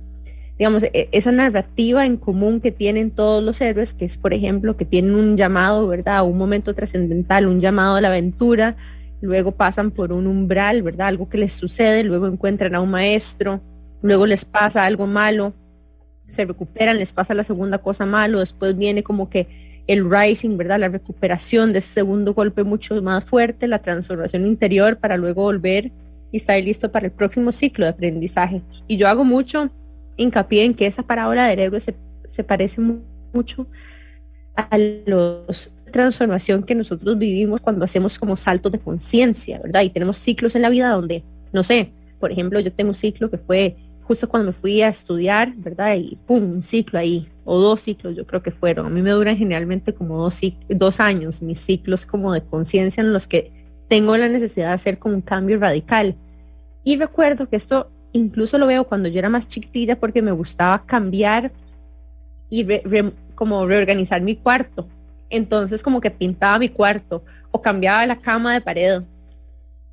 [0.60, 4.76] digamos, e, esa narrativa en común que tienen todos los héroes, que es, por ejemplo,
[4.76, 6.26] que tienen un llamado, ¿verdad?
[6.26, 8.76] Un momento trascendental, un llamado a la aventura,
[9.22, 11.08] luego pasan por un umbral, ¿verdad?
[11.08, 13.62] Algo que les sucede, luego encuentran a un maestro,
[14.02, 15.54] luego les pasa algo malo,
[16.28, 19.48] se recuperan, les pasa la segunda cosa malo, después viene como que
[19.88, 20.78] el rising, ¿verdad?
[20.78, 25.90] La recuperación de ese segundo golpe mucho más fuerte, la transformación interior para luego volver
[26.34, 28.62] y estar listo para el próximo ciclo de aprendizaje.
[28.88, 29.70] Y yo hago mucho
[30.20, 32.82] hincapié en que esa parábola del héroe se, parece
[33.34, 33.68] mucho
[34.56, 39.82] a los transformación que nosotros vivimos cuando hacemos como saltos de conciencia, ¿verdad?
[39.82, 43.30] Y tenemos ciclos en la vida donde, no sé, por ejemplo, yo tengo un ciclo
[43.32, 45.96] que fue justo cuando me fui a estudiar, ¿verdad?
[45.96, 48.86] Y pum, un ciclo ahí, o dos ciclos yo creo que fueron.
[48.86, 53.14] A mí me duran generalmente como dos, dos años mis ciclos como de conciencia en
[53.14, 53.52] los que
[53.88, 56.16] tengo la necesidad de hacer como un cambio radical.
[56.84, 60.86] Y recuerdo que esto incluso lo veo cuando yo era más chiquitita porque me gustaba
[60.86, 61.52] cambiar
[62.50, 62.66] y
[63.36, 64.88] como reorganizar mi cuarto.
[65.30, 69.02] Entonces como que pintaba mi cuarto o cambiaba la cama de pared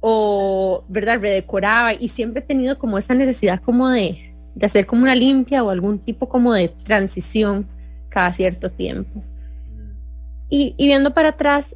[0.00, 1.20] o, ¿verdad?
[1.20, 5.62] Redecoraba y siempre he tenido como esa necesidad como de, de hacer como una limpia
[5.62, 7.66] o algún tipo como de transición
[8.08, 9.22] cada cierto tiempo.
[10.48, 11.74] Y viendo para atrás,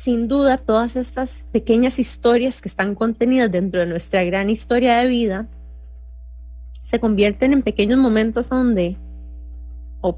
[0.00, 5.08] sin duda todas estas pequeñas historias que están contenidas dentro de nuestra gran historia de
[5.08, 5.46] vida
[6.82, 8.96] se convierten en pequeños momentos donde,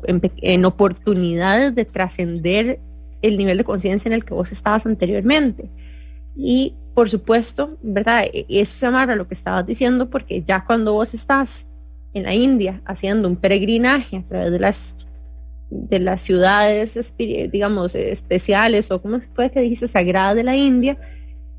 [0.04, 2.78] en, oportunidades de trascender
[3.22, 5.68] el nivel de conciencia en el que vos estabas anteriormente.
[6.36, 8.24] Y por supuesto, ¿verdad?
[8.32, 11.66] E, eso se amarra a lo que estabas diciendo porque ya cuando vos estás
[12.14, 15.08] en la India haciendo un peregrinaje a través de las
[15.72, 20.98] de las ciudades, digamos, especiales o como fue que dijiste, sagrada de la India,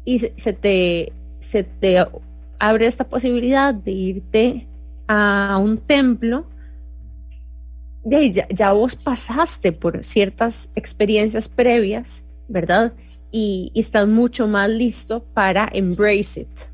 [0.06, 2.06] y se, te, se te
[2.60, 4.68] abre esta posibilidad de irte
[5.08, 6.46] a un templo,
[8.04, 12.94] de ya, ya vos pasaste por ciertas experiencias previas, ¿verdad?
[13.32, 16.73] Y, y estás mucho más listo para embrace it,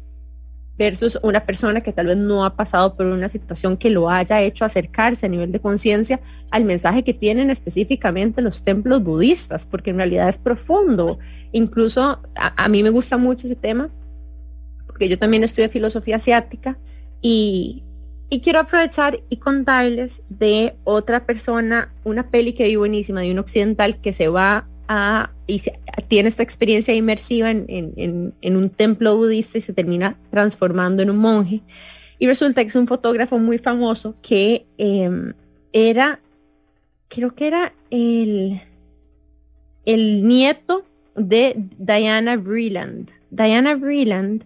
[0.79, 4.41] versus una persona que tal vez no ha pasado por una situación que lo haya
[4.41, 9.89] hecho acercarse a nivel de conciencia al mensaje que tienen específicamente los templos budistas, porque
[9.89, 11.19] en realidad es profundo.
[11.51, 13.89] Incluso a, mí me gusta mucho ese tema,
[14.87, 16.79] porque yo también estudio filosofía asiática
[17.21, 17.83] y,
[18.29, 23.39] y quiero aprovechar y contarles de otra persona, una peli que vi buenísima de un
[23.39, 24.69] occidental que se va
[25.45, 25.61] y
[26.07, 31.61] tiene esta experiencia inmersiva en, un templo budista y se termina transformando en un monje.
[32.17, 35.33] Y resulta que es un fotógrafo muy famoso que em,
[35.73, 36.19] era,
[37.07, 38.61] creo que era el,
[39.85, 43.11] el nieto de Diana Vreeland.
[43.29, 44.43] Diana Vreeland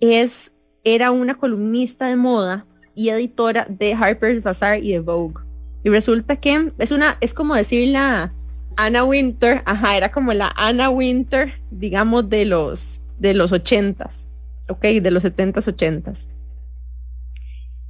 [0.00, 0.52] es,
[0.84, 5.42] era una columnista de moda y editora de Harper's Bazaar y de Vogue.
[5.84, 8.32] Y resulta que es una, es como decir la,
[8.76, 14.26] Anna Winter, ajá, era como la Anna Winter, digamos, de los de los ochentas,
[14.68, 16.28] ok, de los setentas, ochentas.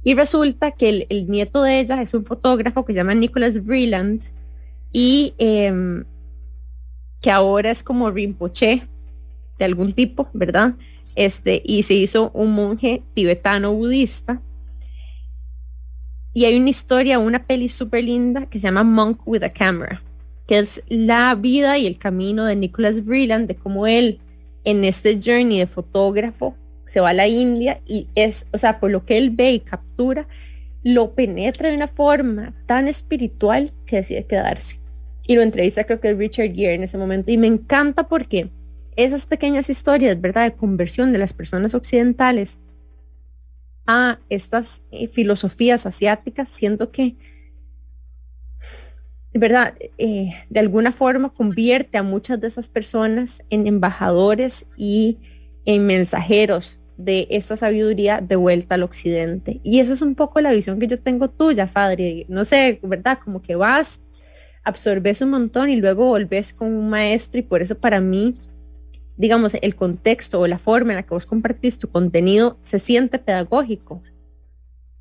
[0.03, 4.21] Y resulta que el, nieto de ella es un fotógrafo que se llama Nicholas Vreeland
[4.91, 6.03] y em,
[7.21, 8.87] que ahora es como Rinpoche
[9.57, 10.75] de algún tipo, ¿verdad?
[11.15, 14.41] Este, y se hizo un monje tibetano budista.
[16.33, 20.03] Y hay una historia, una peli súper linda que se llama Monk with a Camera
[20.47, 24.19] que es la vida y el camino de Nicholas Vreeland, de cómo él
[24.63, 28.91] en este journey de fotógrafo se va a la India y es, o sea, por
[28.91, 30.27] lo que él ve y captura,
[30.83, 34.79] lo penetra de una forma tan espiritual que decide quedarse.
[35.25, 37.31] Y lo entrevista creo que Richard Gere en ese momento.
[37.31, 38.49] Y me encanta porque
[38.95, 42.59] esas pequeñas historias, ¿verdad?, de conversión de las personas occidentales
[43.87, 47.15] a estas eh, filosofías asiáticas, siento que,
[49.33, 55.17] ¿verdad?, eh, de alguna forma convierte a muchas de esas personas en embajadores y
[55.65, 59.59] en mensajeros de esta sabiduría de vuelta al occidente.
[59.63, 62.25] Y eso es un poco la visión que yo tengo tuya, Fadri.
[62.29, 63.19] No sé, ¿verdad?
[63.23, 64.01] Como que vas,
[64.63, 68.35] absorbes un montón y luego volvés con un maestro y por eso para mí,
[69.17, 73.19] digamos, el contexto o la forma en la que vos compartís tu contenido se siente
[73.19, 74.01] pedagógico.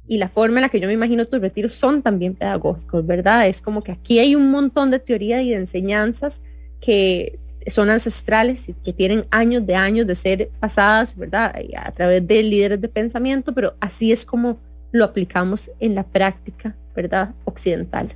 [0.07, 3.47] Y la forma en la que yo me imagino tus retiros son también pedagógicos, ¿verdad?
[3.49, 6.43] Es como que aquí hay un montón de teoría y de enseñanzas
[6.81, 7.39] que
[7.69, 11.55] son ancestrales y que tienen años de años de ser pasadas, ¿verdad?
[11.77, 14.59] A través de líderes de pensamiento, pero así es como
[14.91, 17.35] lo aplicamos en la práctica, ¿verdad?
[17.45, 18.09] Occidental.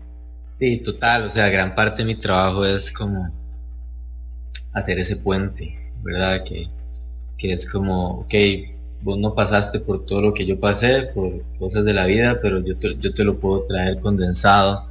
[0.58, 3.30] Sí, total, o sea, gran parte de mi trabajo es como
[4.72, 6.44] hacer ese puente, ¿verdad?
[6.44, 6.68] Que,
[7.38, 8.34] que es como, ok,
[9.02, 12.60] vos no pasaste por todo lo que yo pasé, por cosas de la vida, pero
[12.64, 14.88] yo yo te lo puedo traer condensado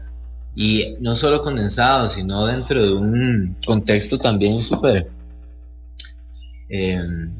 [0.56, 5.10] y no solo condensado, sino dentro de un contexto también súper,
[6.70, 7.32] em,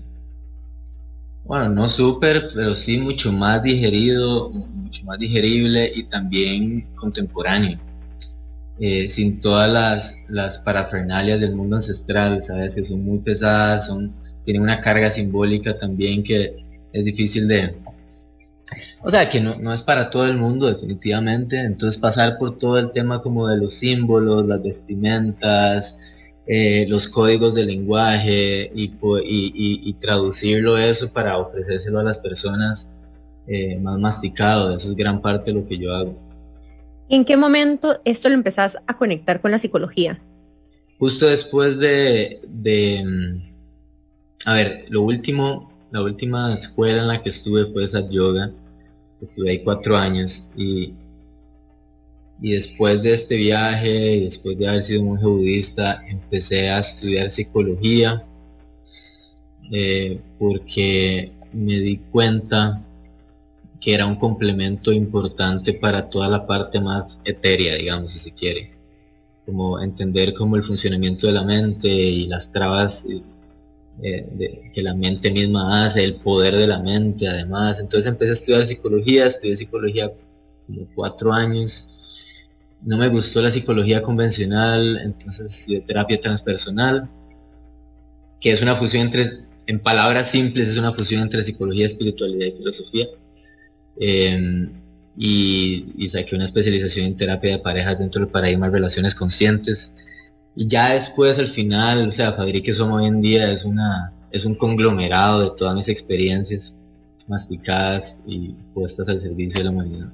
[1.46, 7.80] bueno, no súper, pero sí mucho más digerido, mucho más digerible y también contemporáneo.
[8.78, 12.76] Eh, sin todas las, las parafernalias del mundo ancestral, ¿sabes?
[12.76, 14.14] Que son muy pesadas, son,
[14.46, 16.56] tienen una carga simbólica también que
[16.94, 17.76] es difícil de,
[19.04, 22.92] o sea, que no, es para todo el mundo definitivamente, entonces pasar por todo el
[22.92, 25.98] tema como de los símbolos, las vestimentas,
[26.48, 32.88] eh, los códigos de lenguaje y, traducirlo eso para ofrecérselo a las personas
[33.48, 36.16] eh, más masticado, eso es gran parte de lo que yo hago.
[37.08, 40.20] ¿Y en qué momento esto lo empezás a conectar con la psicología?
[40.98, 43.04] Justo después de, de
[44.46, 48.52] a ver, lo último, la última escuela en la que estuve fue esa yoga
[49.22, 50.94] estuve ahí cuatro años y,
[52.42, 57.32] y después de este viaje y después de haber sido monje budista empecé a estudiar
[57.32, 58.26] psicología
[59.72, 62.82] eh, porque me di cuenta
[63.80, 68.72] que era un complemento importante para toda la parte más etérea, digamos, si se quiere.
[69.46, 73.06] Como entender cómo el funcionamiento de la mente y las trabas
[74.02, 77.80] eh, que la mente misma hace, el poder de la mente además.
[77.80, 80.12] Entonces empecé a estudiar psicología, estudié psicología
[80.68, 81.88] como cuatro años.
[82.82, 87.10] No me gustó la psicología convencional, entonces estudié terapia transpersonal,
[88.42, 92.52] que es una fusión entre, en palabras simples, es una fusión entre psicología, espiritualidad y
[92.58, 93.08] filosofía.
[94.00, 94.72] Em,
[95.18, 99.92] y, y, saqué una especialización en terapia de parejas dentro del paradigma de relaciones conscientes
[100.56, 104.46] y ya después al final, o sea, Fabrique Somos hoy en día es una es
[104.46, 106.74] un conglomerado de todas mis experiencias
[107.28, 110.08] masticadas y puestas al servicio de la humanidad.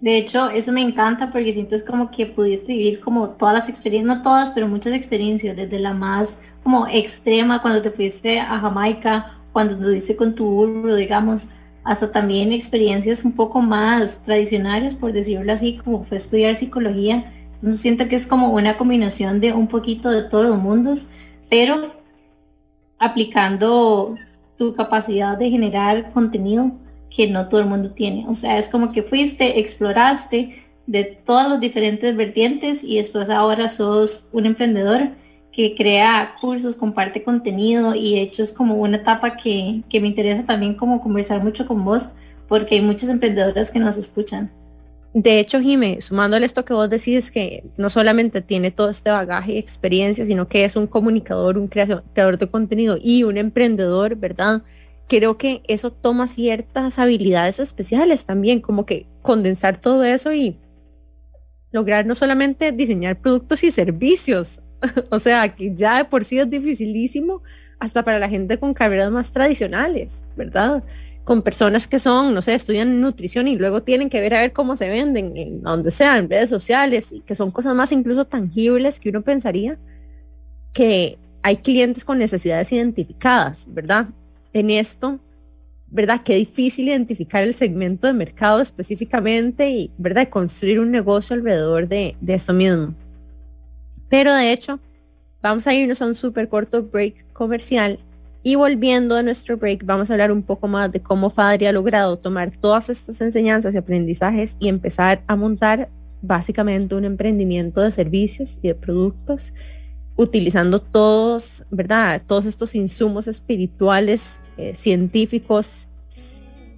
[0.00, 3.68] De hecho, eso me encanta porque siento es como que pudiste vivir como todas las
[3.68, 8.60] experiencias, no todas, pero muchas experiencias, desde la más como extrema cuando te fuiste a
[8.60, 11.50] Jamaica, cuando estuviste con tu burro, digamos,
[11.82, 17.80] hasta también experiencias un poco más tradicionales, por decirlo así, como fue estudiar psicología entonces
[17.80, 21.10] siento que es como una combinación de un poquito de todos los mundos,
[21.50, 21.92] pero
[22.98, 24.14] aplicando
[24.56, 26.70] tu capacidad de generar contenido
[27.10, 28.26] que no todo el mundo tiene.
[28.28, 33.68] O sea, es como que fuiste, exploraste de todas las diferentes vertientes y después ahora
[33.68, 35.10] sos un emprendedor
[35.50, 40.06] que crea cursos, comparte contenido y de hecho es como una etapa que, que me
[40.06, 42.10] interesa también como conversar mucho con vos
[42.46, 44.52] porque hay muchas emprendedoras que nos escuchan.
[45.14, 49.52] De hecho, Jime, sumándole esto que vos decís, que no solamente tiene todo este bagaje
[49.52, 54.62] y experiencia, sino que es un comunicador, un creador, de contenido y un emprendedor, ¿verdad?
[55.08, 60.58] Creo que eso toma ciertas habilidades especiales también, como que condensar todo eso y
[61.72, 64.60] lograr no solamente diseñar productos y servicios,
[65.10, 67.42] o sea, que ya de por sí es dificilísimo
[67.80, 70.84] hasta para la gente con carreras más tradicionales, ¿verdad?
[71.28, 74.54] Con personas que son, no sé, estudian nutrición y luego tienen que ver a ver
[74.54, 78.24] cómo se venden, en donde sea, en redes sociales, y que son cosas más incluso
[78.24, 79.76] tangibles que uno pensaría
[80.72, 84.08] que hay clientes con necesidades identificadas, ¿verdad?
[84.54, 85.20] En esto,
[85.88, 86.22] ¿verdad?
[86.24, 90.30] Qué difícil identificar el segmento de mercado específicamente y, ¿verdad?
[90.30, 92.94] Construir un negocio alrededor de, de esto mismo.
[94.08, 94.80] Pero de hecho,
[95.42, 97.98] vamos a irnos a un súper corto break comercial
[98.42, 101.72] y volviendo a nuestro break, vamos a hablar un poco más de cómo Fadri ha
[101.72, 105.90] logrado tomar todas estas enseñanzas y aprendizajes y empezar a montar
[106.22, 109.52] básicamente un emprendimiento de servicios y de productos
[110.16, 112.22] utilizando todos, ¿verdad?
[112.26, 115.88] Todos estos insumos espirituales, eh, científicos,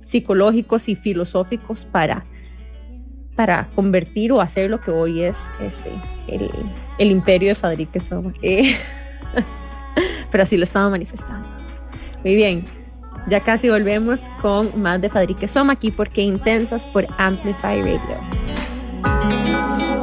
[0.02, 2.26] psicológicos y filosóficos para,
[3.36, 5.90] para convertir o hacer lo que hoy es este,
[6.98, 8.34] el, imperio de Fadrique Soma.
[8.42, 8.74] Eh,
[10.30, 11.48] pero así lo estaba manifestando.
[12.24, 12.64] Muy bien,
[13.28, 18.20] ya casi volvemos con más de Fadrique Soma aquí porque Intensas por Amplify Radio.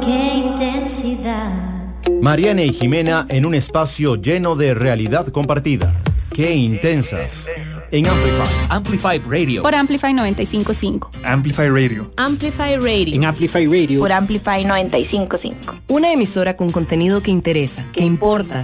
[0.04, 1.68] Qué intensidad
[2.20, 5.92] Mariana y Jimena en un espacio lleno de realidad compartida.
[6.34, 7.48] ¡Qué intensas!
[7.90, 8.46] En Amplify.
[8.68, 9.62] Amplify Radio.
[9.62, 11.10] Por Amplify 955.
[11.24, 12.10] Amplify Radio.
[12.16, 13.14] Amplify Radio.
[13.14, 14.00] En Amplify Radio.
[14.00, 15.74] Por Amplify 955.
[15.88, 18.62] Una emisora con contenido que interesa, que importa.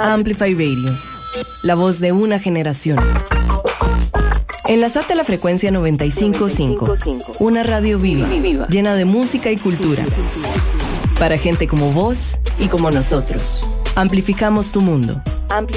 [0.00, 0.96] Amplify Radio.
[1.62, 2.98] La voz de una generación.
[4.68, 6.96] Enlazate a la frecuencia 955.
[7.40, 8.28] Una radio viva,
[8.68, 10.04] llena de música y cultura.
[11.18, 13.68] Para gente como vos y como nosotros.
[13.96, 15.20] Amplificamos tu mundo.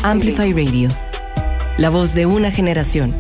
[0.04, 0.89] Amplify, Radio.
[1.76, 3.16] La voz de una generación.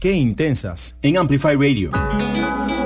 [0.00, 1.90] Qué intensas en Amplify Radio.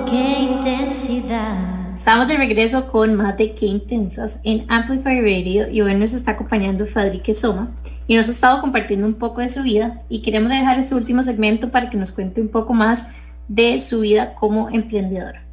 [0.09, 1.93] Qué intensidad.
[1.93, 6.31] Estamos de regreso con más de Qué intensas en Amplify Radio y hoy nos está
[6.31, 7.71] acompañando Fadrique Soma
[8.07, 11.23] y nos ha estado compartiendo un poco de su vida y queremos dejar este último
[11.23, 13.09] segmento para que nos cuente un poco más
[13.49, 15.45] de su vida como emprendedora.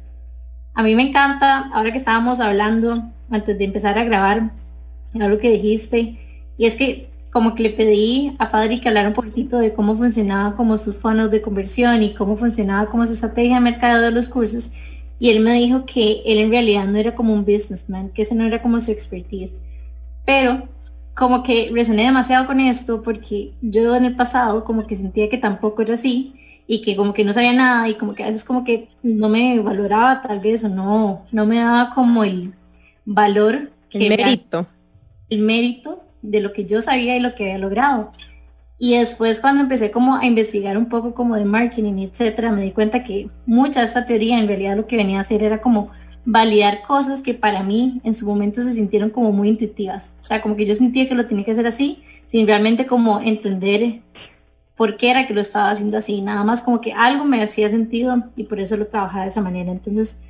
[0.72, 2.94] A mí me encanta, ahora que estábamos hablando,
[3.30, 4.50] antes de empezar a grabar,
[5.20, 6.18] algo que dijiste,
[6.56, 9.96] y es que como que le pedí a Fadri que hablara un poquitito de cómo
[9.96, 14.12] funcionaba como sus fondos de conversión y cómo funcionaba como su estrategia de mercado de
[14.12, 14.70] los cursos.
[15.18, 18.36] Y él me dijo que él en realidad no era como un businessman, que ese
[18.36, 19.56] no era como su expertise.
[20.24, 20.68] Pero
[21.16, 25.36] como que resoné demasiado con esto porque yo en el pasado como que sentía que
[25.36, 26.36] tampoco era así
[26.68, 29.28] y que como que no sabía nada y como que a veces como que no
[29.28, 32.54] me valoraba tal vez o no, no me daba como el
[33.04, 33.72] valor.
[33.90, 34.64] El mérito.
[35.30, 38.10] el mérito de lo que yo sabía y lo que había logrado.
[38.78, 42.72] Y después cuando empecé como a investigar un poco como de marketing, etcétera, me di
[42.72, 45.90] cuenta que mucha de esta teoría en realidad lo que venía a hacer era como
[46.24, 50.16] validar cosas que para mí en su momento se sintieron como muy intuitivas.
[50.20, 53.20] O sea, como que yo sentía que lo tenía que hacer así, sin realmente como
[53.20, 54.00] entender
[54.74, 57.68] por qué era que lo estaba haciendo así, nada más como que algo me hacía
[57.68, 59.70] sentido y por eso lo trabajaba de esa manera.
[59.70, 60.22] Entonces,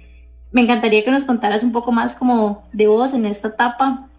[0.53, 4.11] me encantaría que nos contaras un poco más como de vos en esta etapa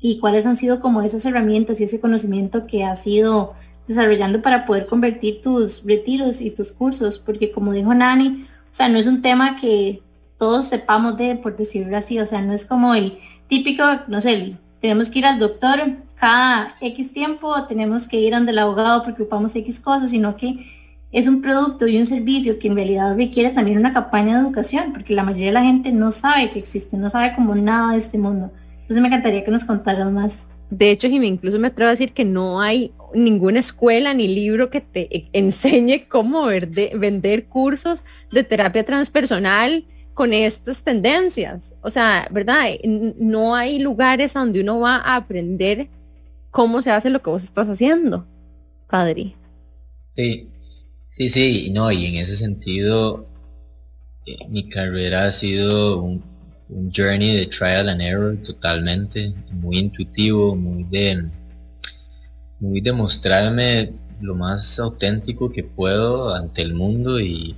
[0.00, 3.54] y cuáles han sido como esas herramientas y ese conocimiento que has ido
[3.86, 8.88] desarrollando para poder convertir tus retiros y tus cursos, porque como dijo Nani, o sea,
[8.88, 10.02] no es un tema que
[10.38, 14.56] todos sepamos de, por decirlo así, o sea, no es como el típico, no sé,
[14.80, 15.80] tenemos que ir al doctor
[16.14, 20.66] cada X tiempo, tenemos que ir ante el abogado porque ocupamos X cosas, sino que
[21.12, 24.92] es un producto y un servicio que en realidad requiere también una campaña de educación,
[24.92, 27.98] porque la mayoría de la gente no sabe que existe, no sabe como nada de
[27.98, 28.52] este mundo.
[28.90, 30.50] Entonces me encantaría que nos contaras más.
[30.68, 34.68] De hecho, Jimmy, incluso me atrevo a decir que no hay ninguna escuela ni libro
[34.68, 41.72] que te enseñe cómo vender cursos de terapia transpersonal, con estas tendencias.
[41.82, 42.64] O sea, ¿verdad?
[43.16, 45.88] No hay lugares donde uno va a aprender
[46.50, 48.26] cómo se hace lo que vos estás haciendo,
[48.88, 49.36] padre.
[50.16, 50.48] Sí,
[51.10, 53.28] sí, sí, no, y en ese sentido,
[54.26, 56.29] eh, mi carrera ha sido un,
[56.92, 61.28] journey de trial and error totalmente, muy intuitivo, muy de,
[62.58, 67.56] muy de mostrarme lo más auténtico que puedo ante el mundo y,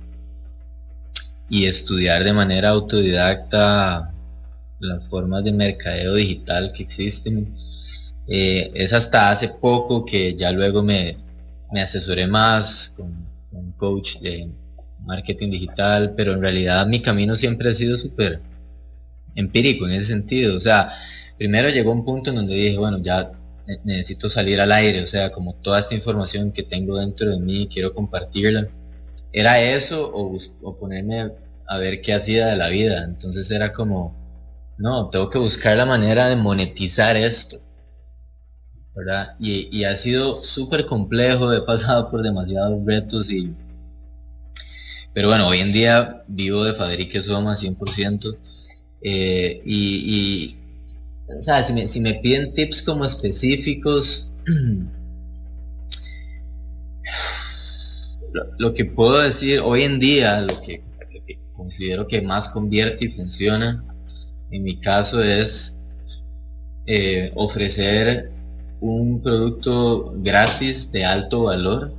[1.49, 4.13] y estudiar de manera autodidacta
[4.79, 7.55] las formas de mercadeo digital que existen.
[8.27, 11.17] Eh, es hasta hace poco que ya luego me,
[11.71, 14.49] asesoré más con, un coach de
[15.01, 18.41] marketing digital, pero en realidad mi camino siempre ha sido súper
[19.35, 20.57] empírico en ese sentido.
[20.57, 20.93] O sea,
[21.37, 23.31] primero llegó un punto en donde dije, bueno, ya
[23.83, 27.67] necesito salir al aire, o sea, como toda esta información que tengo dentro de mí,
[27.71, 28.67] quiero compartirla.
[29.31, 31.31] Era eso o, o ponerme
[31.67, 33.03] a ver qué hacía de la vida.
[33.05, 34.15] Entonces era como,
[34.77, 37.63] no, tengo que buscar la manera de monetizar esto.
[38.95, 39.35] ¿verdad?
[39.39, 43.53] Y, ha sido súper complejo, he pasado por demasiados retos y...
[45.13, 48.37] Pero bueno, hoy en día vivo de Faderique Soma 100%.
[49.03, 50.55] Eh, y,
[51.27, 54.29] o sea, si me, si me piden tips como específicos,
[58.57, 60.81] lo, que puedo decir hoy en día, lo que
[61.53, 63.83] considero que más convierte y funciona,
[64.51, 65.77] en mi caso es
[66.85, 68.31] eh, ofrecer
[68.81, 71.93] un producto gratis de alto valor,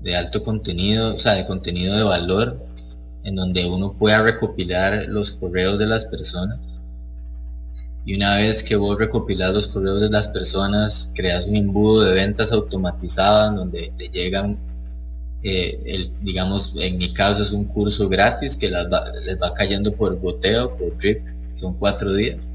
[0.00, 2.58] de alto contenido, o sea, de contenido de valor,
[3.24, 6.58] en donde uno pueda recopilar los correos de las personas.
[8.06, 12.12] Y una vez que vos recopilas los correos de las personas, creas un embudo de
[12.12, 14.58] ventas automatizadas donde te llegan
[15.46, 20.74] eh, digamos, en mi caso es un curso gratis que les va cayendo por goteo,
[20.74, 21.22] por drip,
[21.52, 22.48] son cuatro días.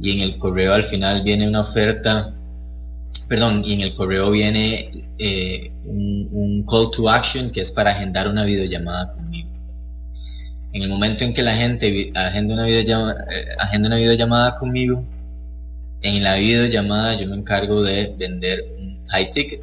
[0.00, 2.34] Y en el correo al final viene una oferta,
[3.28, 8.28] perdón, y en el correo viene eh, un, call to action que es para agendar
[8.28, 9.48] una videollamada conmigo.
[10.72, 15.04] En el momento en que la gente agenda una videollamada, eh, agenda una videollamada conmigo,
[16.02, 18.64] en la videollamada yo me encargo de vender
[19.08, 19.62] high ticket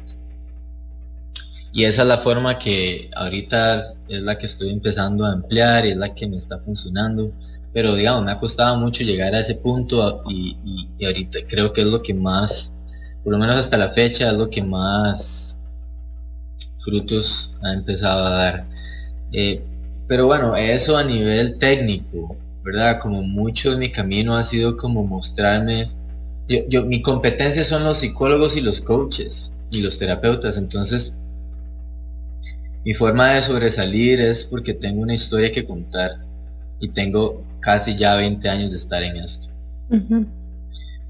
[1.74, 5.90] y esa es la forma que ahorita es la que estoy empezando a emplear y
[5.90, 7.32] es la que me está funcionando.
[7.72, 10.56] Pero digamos, me ha costado mucho llegar a ese punto y,
[11.04, 12.72] ahorita creo que es lo que más,
[13.24, 15.56] por lo menos hasta la fecha, es lo que más
[16.78, 18.66] frutos ha empezado a dar.
[19.32, 19.62] Eh,
[20.06, 23.00] pero bueno, eso a nivel técnico, ¿verdad?
[23.00, 25.90] Como mucho de mi camino ha sido como mostrarme,
[26.46, 31.14] yo, yo, mi competencia son los psicólogos y los coaches y los terapeutas, entonces
[32.84, 36.18] mi forma de sobresalir es porque tengo una historia que contar
[36.80, 39.48] y tengo casi ya 20 años de estar en esto.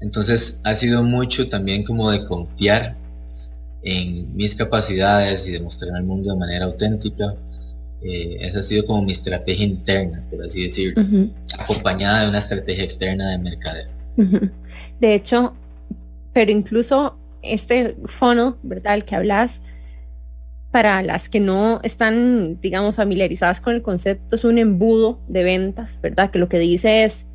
[0.01, 2.95] Entonces ha sido mucho también como de confiar
[3.83, 7.35] en mis capacidades y demostrar al mundo de manera auténtica.
[8.01, 11.03] Eh, esa ha sido como mi estrategia interna, por así decirlo,
[11.57, 13.87] acompañada de una estrategia externa de mercadeo.
[14.99, 15.53] De hecho,
[16.33, 18.95] pero incluso este fono, ¿verdad?
[18.95, 19.61] El que hablas,
[20.71, 25.99] para las que no están, digamos, familiarizadas con el concepto, es un embudo de ventas,
[26.01, 26.31] ¿verdad?
[26.31, 27.27] Que lo que dice es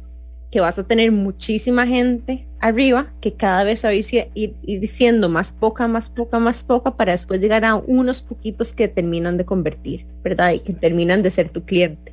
[0.51, 5.29] que vas a tener muchísima gente arriba, que cada vez va a ir, ir, siendo
[5.29, 9.45] más poca, más poca, más poca, para después llegar a unos poquitos que terminan de
[9.45, 10.53] convertir, ¿verdad?
[10.53, 12.13] Y que terminan de ser tu cliente.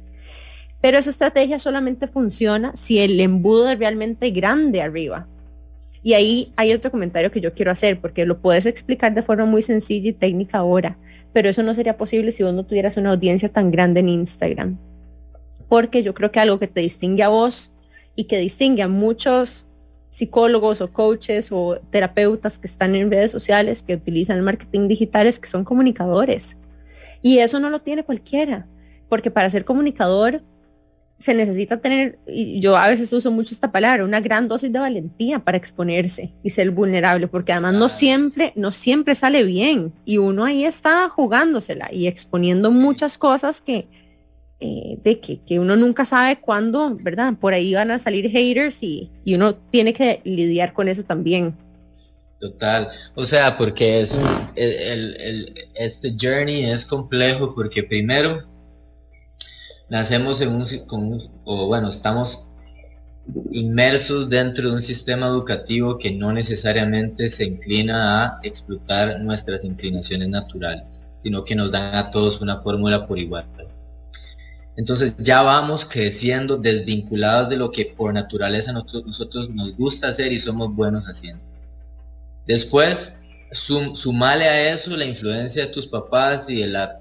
[0.80, 5.28] Pero esa estrategia solamente funciona si el embudo es realmente grande arriba,
[6.04, 9.46] y ahí hay otro comentario que yo quiero hacer, porque lo puedes explicar de forma
[9.46, 10.98] muy sencilla y técnica ahora,
[11.34, 14.78] pero eso no sería posible si vos no tuvieras una audiencia tan grande en Instagram.
[15.68, 17.74] Porque yo creo que algo que te distingue a vos
[18.18, 19.68] y que distingue a muchos
[20.10, 25.28] psicólogos o coaches o terapeutas que están en redes sociales, que utilizan el marketing digital,
[25.28, 26.58] es que son comunicadores.
[27.22, 28.68] Y eso no lo tiene cualquiera,
[29.08, 30.42] porque para ser comunicador
[31.20, 34.80] se necesita tener, y yo a veces uso mucho esta palabra, una gran dosis de
[34.80, 40.18] valentía para exponerse y ser vulnerable, porque además no siempre, no siempre sale bien y
[40.18, 43.88] uno ahí está jugándosela y exponiendo muchas cosas que,
[44.60, 47.34] eh, de que, que, uno nunca sabe cuándo, ¿verdad?
[47.40, 51.56] Por ahí van a salir haters y, y uno tiene que lidiar con eso también.
[52.40, 58.44] Total, o sea, porque es un, el, el, este journey es complejo porque primero
[59.90, 62.46] nacemos en un, o bueno, estamos
[63.52, 70.30] inmersos dentro de un sistema educativo que no necesariamente se inclina a explotar nuestras inclinaciones
[70.30, 70.84] naturales,
[71.20, 73.46] sino que nos dan a todos una fórmula por igual.
[74.78, 80.40] Entonces ya vamos creciendo desvinculados de lo que por naturaleza nosotros, nos gusta hacer y
[80.40, 81.44] somos buenos haciendo.
[82.46, 83.18] Después,
[83.52, 87.00] sumale a eso la influencia de tus papás y de la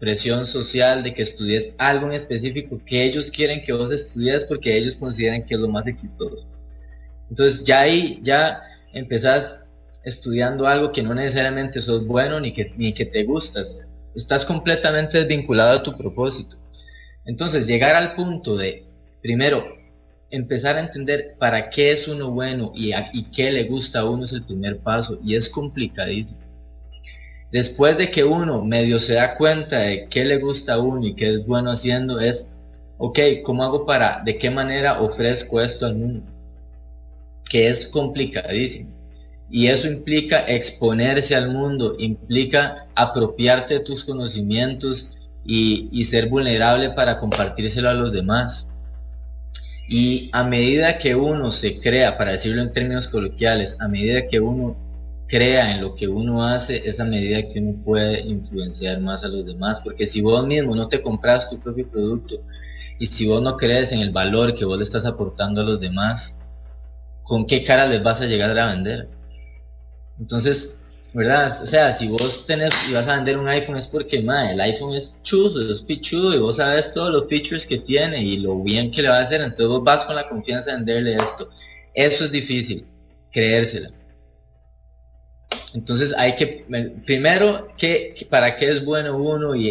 [0.00, 4.76] presión social de que estudies algo en específico que ellos quieren que vos estudies porque
[4.76, 6.44] ellos consideran que es lo más exitoso.
[7.30, 8.62] Entonces ya ahí ya
[8.92, 9.58] empezás
[10.02, 13.60] estudiando algo que no necesariamente sos bueno ni que, ni que te gusta.
[14.16, 16.56] Estás completamente desvinculado a tu propósito.
[17.24, 18.84] Entonces llegar al punto de,
[19.20, 19.76] primero,
[20.30, 22.92] empezar a entender para qué es uno bueno y,
[23.32, 26.42] qué le gusta a uno es el primer paso y es complicadísimo
[27.52, 31.14] después de que uno medio se da cuenta de qué le gusta a uno y
[31.14, 32.48] qué es bueno haciendo, es,
[32.98, 36.24] ok, ¿cómo hago para, de qué manera ofrezco esto al mundo?
[37.48, 38.90] Que es complicadísimo.
[39.50, 45.10] Y eso implica exponerse al mundo, implica apropiarte de tus conocimientos
[45.44, 48.66] y, ser vulnerable para compartírselo a los demás.
[49.88, 54.40] Y a medida que uno se crea, para decirlo en términos coloquiales, a medida que
[54.40, 54.76] uno
[55.26, 59.44] crea en lo que uno hace, esa medida que uno puede influenciar más a los
[59.44, 59.80] demás.
[59.82, 62.36] Porque si vos mismo no te compras tu propio producto
[62.98, 65.80] y si vos no crees en el valor que vos le estás aportando a los
[65.80, 66.36] demás,
[67.24, 69.08] ¿con qué cara les vas a llegar a vender?
[70.20, 70.76] Entonces,
[71.14, 71.62] ¿verdad?
[71.62, 74.60] O sea, si vos tenés y vas a vender un iPhone es porque, madre, el
[74.60, 78.58] iPhone es chuzo, es pichudo y vos sabes todos los features que tiene y lo
[78.62, 81.50] bien que le va a hacer, entonces vos vas con la confianza de venderle esto.
[81.94, 82.86] Eso es difícil,
[83.30, 83.90] creérsela.
[85.74, 86.66] Entonces hay que,
[87.06, 89.68] primero, ¿qué, ¿para qué es bueno uno y,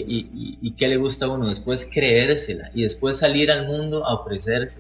[0.62, 1.48] y, qué le gusta a uno?
[1.48, 4.80] Después creérsela y después salir al mundo a ofrecerse.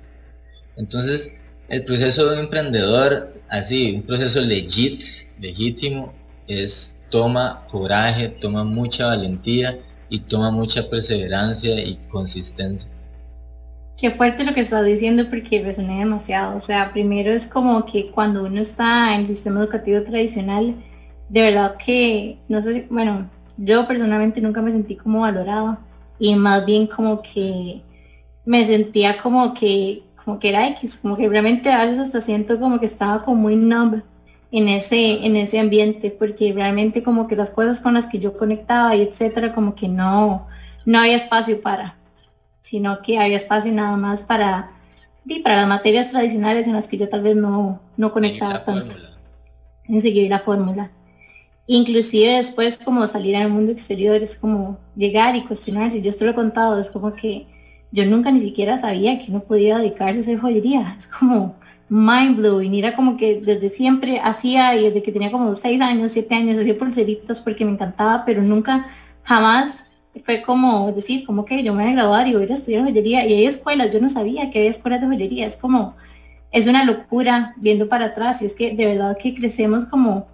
[0.78, 1.32] Entonces,
[1.70, 5.04] el proceso de un emprendedor, así, un proceso legit,
[5.40, 6.14] legítimo,
[6.48, 9.80] es toma coraje, toma mucha valentía
[10.10, 12.90] y toma mucha perseverancia y consistencia.
[13.98, 16.58] Qué fuerte lo que estás diciendo porque resoné demasiado.
[16.58, 20.76] O sea, primero es como que cuando uno está en el sistema educativo tradicional,
[21.30, 25.80] de verdad que, no sé si, bueno, yo personalmente nunca me sentí como valorada
[26.18, 27.82] y más bien como que
[28.44, 32.60] me sentía como que, como que era X, como que realmente a veces hasta siento
[32.60, 34.02] como que estaba como muy numb
[34.52, 38.38] en ese, en ese ambiente, porque realmente como que las cosas con las que yo
[38.38, 40.48] conectaba y etcétera, como que no,
[40.86, 41.98] no había espacio para,
[42.62, 44.72] sino que había espacio nada más para,
[45.44, 48.96] para las materias tradicionales en las que yo tal vez no, no conectaba tanto.
[49.86, 50.92] En seguir la fórmula.
[51.68, 56.02] Inclusive después como salir al mundo exterior es como llegar y cuestionarse.
[56.02, 57.48] Yo esto lo he contado, es como que
[57.92, 60.96] yo nunca ni siquiera sabía que uno podía dedicarse a hacer joyería.
[60.98, 61.56] Es como,
[61.92, 62.74] mind blowing.
[62.74, 66.58] Era como que desde siempre hacía y desde que tenía como 6 años, 7 años,
[66.58, 68.88] hacía pulseritas porque me encantaba, pero nunca,
[69.24, 69.88] jamás
[70.24, 73.26] fue como decir, como que yo me voy a graduar y voy a estudiar joyería.
[73.28, 75.46] Y hay escuelas, yo no sabía que había escuelas de joyería.
[75.46, 75.96] Es como,
[76.52, 78.42] es una locura viendo para atrás.
[78.42, 80.28] Y es que de verdad que crecemos como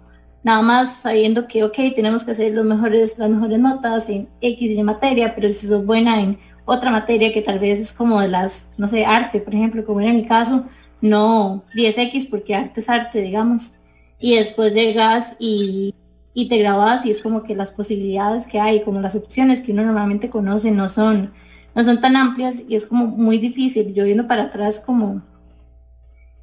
[0.44, 4.78] nada más sabiendo que, ok, tenemos que hacer los mejores, las mejores notas en X
[4.78, 8.28] y materia, pero si sos buena en otra materia que tal vez es como de
[8.28, 10.64] las, no sé, arte, por ejemplo, como era mi caso,
[11.00, 13.74] no 10X porque arte es arte, digamos.
[14.18, 15.94] Y después llegas y,
[16.34, 19.72] y te grabas y es como que las posibilidades que hay, como las opciones que
[19.72, 21.32] uno normalmente conoce no son,
[21.74, 23.94] no son tan amplias y es como muy difícil.
[23.94, 25.22] Yo viendo para atrás como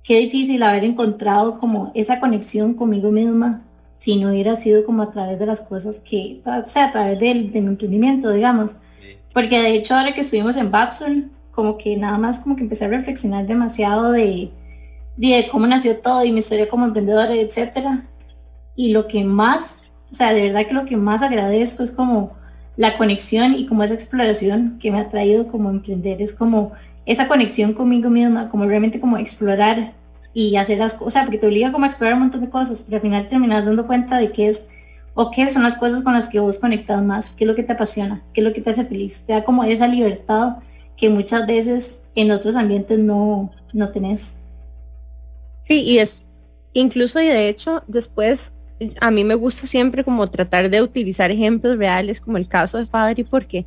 [0.03, 3.65] qué difícil haber encontrado como esa conexión conmigo misma
[3.97, 7.19] si no hubiera sido como a través de las cosas que, o sea, a través
[7.19, 8.77] del, mi emprendimiento, digamos.
[9.33, 12.85] Porque de hecho ahora que estuvimos en Babson, como que nada más como que empecé
[12.85, 14.51] a reflexionar demasiado de,
[15.15, 18.05] de cómo nació todo y mi historia como emprendedora, etcétera.
[18.75, 19.81] Y lo que más,
[20.11, 22.33] o sea, de verdad que lo que más agradezco es como
[22.75, 26.73] la conexión y como esa exploración que me ha traído como emprender, es como
[27.05, 29.93] esa conexión conmigo misma, como realmente como explorar
[30.33, 32.97] y hacer las cosas, porque te obliga como a explorar un montón de cosas, pero
[32.97, 34.67] al final terminas dando cuenta de qué es
[35.13, 37.63] o qué son las cosas con las que vos conectas más, qué es lo que
[37.63, 40.57] te apasiona, qué es lo que te hace feliz, te da como esa libertad
[40.97, 44.37] que muchas veces en otros ambientes no, no tenés.
[45.63, 46.23] Sí, y es
[46.73, 48.53] incluso y de hecho después
[48.99, 52.85] a mí me gusta siempre como tratar de utilizar ejemplos reales como el caso de
[52.85, 53.65] Fadri porque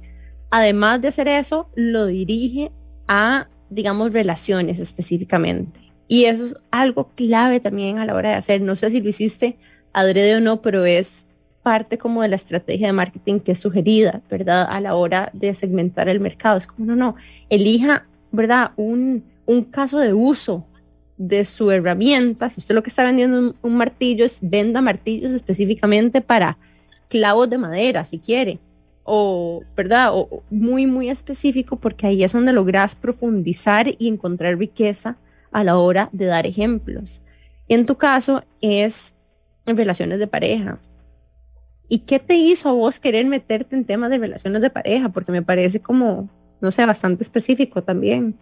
[0.50, 2.70] además de hacer eso lo dirige
[3.08, 8.60] a digamos relaciones específicamente y eso es algo clave también a la hora de hacer
[8.60, 9.56] no sé si lo hiciste
[9.94, 11.27] adrede o no pero es
[11.68, 14.66] parte como de la estrategia de marketing que es sugerida, ¿verdad?
[14.70, 16.56] A la hora de segmentar el mercado.
[16.56, 17.14] Es como, no, no,
[17.50, 18.72] elija, ¿verdad?
[18.76, 20.64] Un, un caso de uso
[21.18, 22.48] de su herramienta.
[22.48, 26.56] Si usted lo que está vendiendo un, martillo es venda martillos específicamente para
[27.10, 28.60] clavos de madera, si quiere.
[29.04, 30.12] O, ¿verdad?
[30.14, 35.18] O muy, muy específico porque ahí es donde logras profundizar y encontrar riqueza
[35.52, 37.20] a la hora de dar ejemplos.
[37.66, 39.16] Y en tu caso es
[39.66, 40.78] en relaciones de pareja.
[41.89, 45.09] ¿Y qué te hizo a vos querer meterte en temas de relaciones de pareja?
[45.09, 46.28] Porque me parece como,
[46.61, 48.39] no sé, bastante específico también.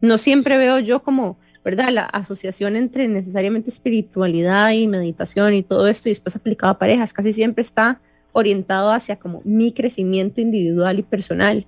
[0.00, 1.90] No siempre veo yo como, ¿verdad?
[1.90, 7.12] La asociación entre necesariamente espiritualidad y meditación y todo esto y después aplicado a parejas.
[7.12, 8.00] Casi siempre está
[8.32, 11.66] orientado hacia como mi crecimiento individual y personal.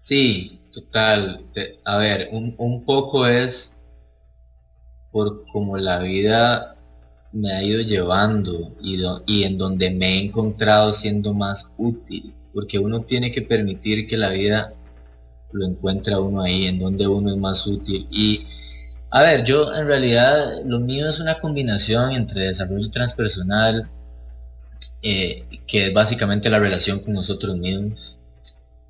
[0.00, 1.44] Sí, total.
[1.84, 3.74] A ver, un, poco es
[5.10, 6.75] por como la vida
[7.36, 12.78] me ha ido llevando y, y en donde me he encontrado siendo más útil, porque
[12.78, 14.72] uno tiene que permitir que la vida
[15.52, 18.06] lo encuentre uno ahí, en donde uno es más útil.
[18.10, 18.46] Y
[19.10, 23.88] a ver, yo en realidad lo mío es una combinación entre desarrollo transpersonal,
[25.02, 28.18] eh, que es básicamente la relación con nosotros mismos,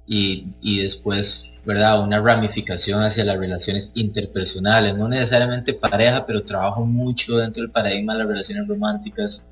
[0.07, 2.03] y, y después ¿verdad?
[2.03, 8.13] Una ramificación hacia las relaciones interpersonales, no necesariamente pareja, pero trabajo mucho dentro del paradigma
[8.13, 9.43] de las relaciones románticas.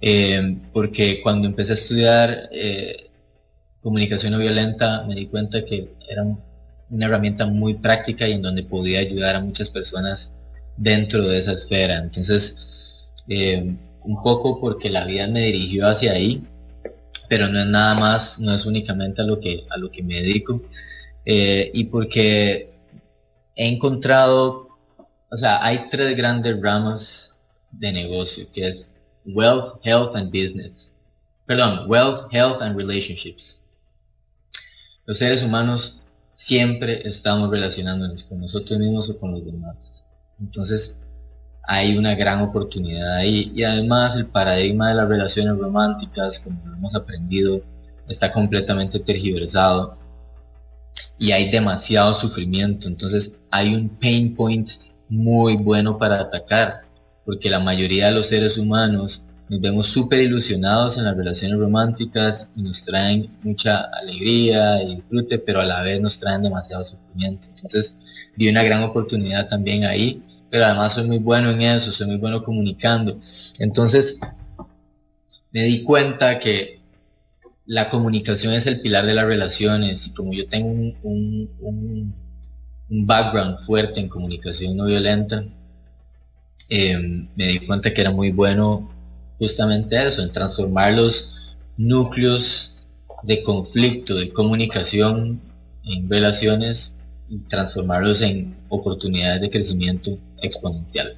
[0.00, 3.08] Eh, porque cuando empecé a estudiar eh,
[3.80, 6.24] comunicación no violenta me di cuenta que era
[6.90, 10.32] una herramienta muy práctica y en donde podía ayudar a muchas personas
[10.76, 11.98] dentro de esa esfera.
[11.98, 12.56] Entonces,
[13.28, 16.42] eh, un poco porque la vida me dirigió hacia ahí,
[17.32, 20.16] pero no es nada más, no es únicamente a lo que, a lo que me
[20.16, 20.60] dedico,
[21.24, 22.74] eh, y porque
[23.56, 24.68] he encontrado,
[25.30, 27.34] o sea, hay tres grandes ramas
[27.70, 28.84] de negocio, que es
[29.24, 30.90] Wealth, Health and Business.
[31.46, 33.58] Perdón, Wealth, Health and Relationships.
[35.06, 36.02] Los seres humanos
[36.36, 39.76] siempre estamos relacionándonos con nosotros mismos o con los demás.
[40.38, 40.96] Entonces,
[41.64, 43.52] hay una gran oportunidad ahí.
[43.54, 47.62] Y además el paradigma de las relaciones románticas, como lo hemos aprendido,
[48.08, 49.96] está completamente tergiversado.
[51.18, 52.88] Y hay demasiado sufrimiento.
[52.88, 54.70] Entonces hay un pain point
[55.08, 56.82] muy bueno para atacar.
[57.24, 62.48] Porque la mayoría de los seres humanos nos vemos súper ilusionados en las relaciones románticas
[62.56, 67.48] y nos traen mucha alegría y disfrute, pero a la vez nos traen demasiado sufrimiento.
[67.48, 67.96] Entonces
[68.36, 70.22] vi una gran oportunidad también ahí
[70.52, 73.18] pero además soy muy bueno en eso, soy muy bueno comunicando.
[73.58, 74.18] Entonces,
[75.50, 76.78] me di cuenta que
[77.64, 82.14] la comunicación es el pilar de las relaciones y como yo tengo un,
[82.90, 85.42] background fuerte en comunicación no violenta,
[86.68, 88.92] em, me di cuenta que era muy bueno
[89.38, 91.34] justamente eso, en transformar los
[91.78, 92.76] núcleos
[93.22, 95.40] de conflicto, de comunicación
[95.84, 96.94] en relaciones
[97.30, 101.16] y transformarlos en oportunidades de crecimiento exponencial.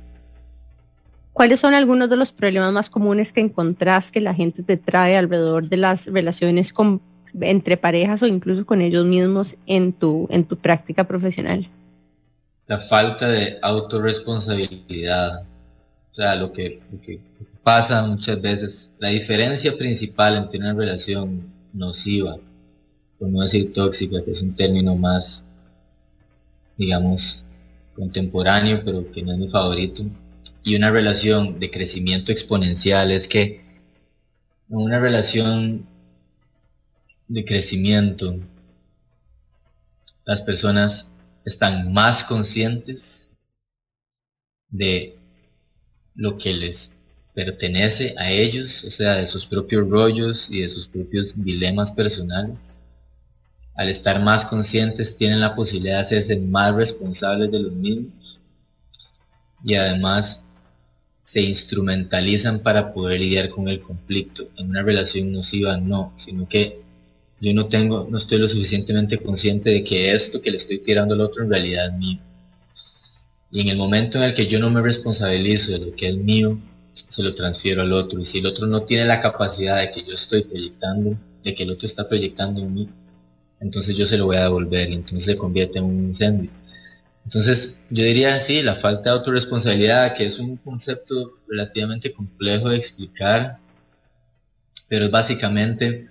[1.32, 5.16] ¿Cuáles son algunos de los problemas más comunes que encontrás que la gente te trae
[5.16, 7.02] alrededor de las relaciones con,
[7.40, 11.68] entre parejas o incluso con ellos mismos en tu, en tu práctica profesional?
[12.68, 15.42] La falta de autorresponsabilidad.
[15.42, 17.20] O sea, lo que, lo que
[17.64, 22.36] pasa muchas veces, la diferencia principal entre una relación nociva,
[23.18, 25.42] por no decir tóxica, que es un término más,
[26.76, 27.43] digamos,
[27.94, 30.04] contemporáneo, pero que no es mi favorito,
[30.62, 33.64] y una relación de crecimiento exponencial es que
[34.70, 35.86] en una relación
[37.28, 38.38] de crecimiento
[40.24, 41.08] las personas
[41.44, 43.28] están más conscientes
[44.70, 45.16] de
[46.14, 46.92] lo que les
[47.34, 52.73] pertenece a ellos, o sea, de sus propios rollos y de sus propios dilemas personales
[53.74, 58.40] al estar más conscientes, tienen la posibilidad de hacerse más responsables de los mismos
[59.64, 60.42] y además
[61.24, 64.48] se instrumentalizan para poder lidiar con el conflicto.
[64.56, 66.82] En una relación nociva no, sino que
[67.40, 71.14] yo no tengo, no estoy lo suficientemente consciente de que esto que le estoy tirando
[71.14, 72.20] al otro en realidad es mío.
[73.50, 76.16] Y en el momento en el que yo no me responsabilizo de lo que es
[76.16, 76.58] mío,
[76.94, 78.20] se lo transfiero al otro.
[78.20, 81.62] Y si el otro no tiene la capacidad de que yo estoy proyectando, de que
[81.62, 82.88] el otro está proyectando en mí,
[83.64, 86.50] entonces yo se lo voy a devolver y entonces se convierte en un incendio.
[87.24, 92.76] Entonces yo diría, sí, la falta de autorresponsabilidad, que es un concepto relativamente complejo de
[92.76, 93.58] explicar,
[94.86, 96.10] pero es básicamente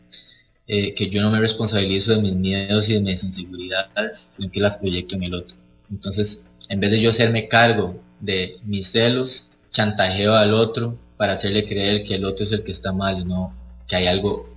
[0.67, 4.59] eh, que yo no me responsabilizo de mis miedos y de mis inseguridades, sino que
[4.59, 5.55] las proyecto en el otro.
[5.91, 11.67] Entonces, en vez de yo hacerme cargo de mis celos, chantajeo al otro para hacerle
[11.67, 13.55] creer que el otro es el que está mal, no
[13.87, 14.49] que hay algo,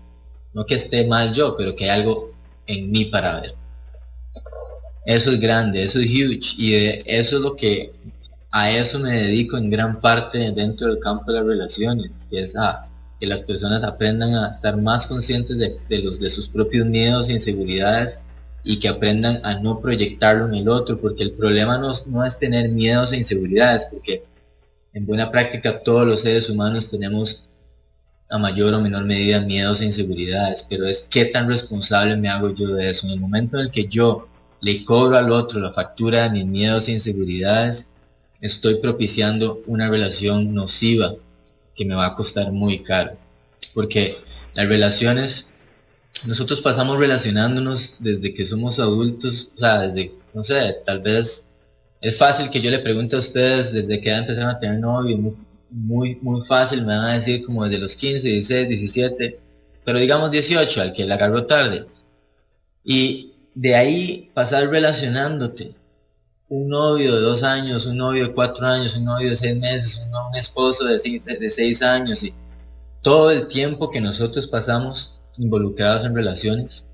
[0.55, 2.36] no que esté mal yo, pero que hay algo
[2.66, 3.54] en mí para ver.
[5.04, 6.74] Eso es grande, eso es huge y
[7.06, 7.92] eso es lo que
[8.50, 12.56] a eso me dedico en gran parte dentro del campo de las relaciones, que es
[12.56, 12.88] a
[13.20, 17.34] que las personas aprendan a estar más conscientes de, los de sus propios miedos e
[17.34, 18.18] inseguridades
[18.64, 22.38] y que aprendan a no proyectarlo en el otro, porque el problema no, no es
[22.38, 24.24] tener miedos e inseguridades, porque
[24.92, 27.44] en buena práctica todos los seres humanos tenemos
[28.28, 32.52] a mayor o menor medida miedos e inseguridades, pero es qué tan responsable me hago
[32.54, 33.06] yo de eso.
[33.06, 34.28] En el momento en el que yo
[34.60, 37.88] le cobro al otro la factura de mis miedos e inseguridades,
[38.40, 41.14] estoy propiciando una relación nociva
[41.74, 43.16] que me va a costar muy caro.
[43.74, 44.16] Porque
[44.54, 45.46] las relaciones,
[46.26, 51.46] nosotros pasamos relacionándonos desde que somos adultos, o sea, desde, no sé, tal vez
[52.00, 55.34] es fácil que yo le pregunte a ustedes desde que empezaron a tener novio,
[55.76, 59.40] muy fácil, me van a decir como desde los 15, 16, 17,
[59.84, 61.86] pero digamos 18, al que la agarró tarde.
[62.82, 65.74] Y de ahí pasar relacionándote.
[66.48, 70.00] Un novio de dos años, un novio de cuatro años, un novio de seis meses,
[70.00, 72.34] un, esposo de seis, de seis años y
[73.02, 76.86] todo el tiempo que nosotros pasamos involucrados en relaciones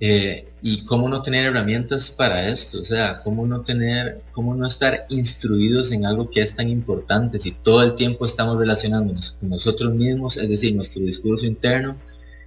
[0.00, 4.66] eh, y cómo no tener herramientas para esto, o sea, cómo no tener, cómo no
[4.66, 9.50] estar instruidos en algo que es tan importante si todo el tiempo estamos relacionándonos con
[9.50, 11.96] nosotros mismos, es decir, nuestro discurso interno,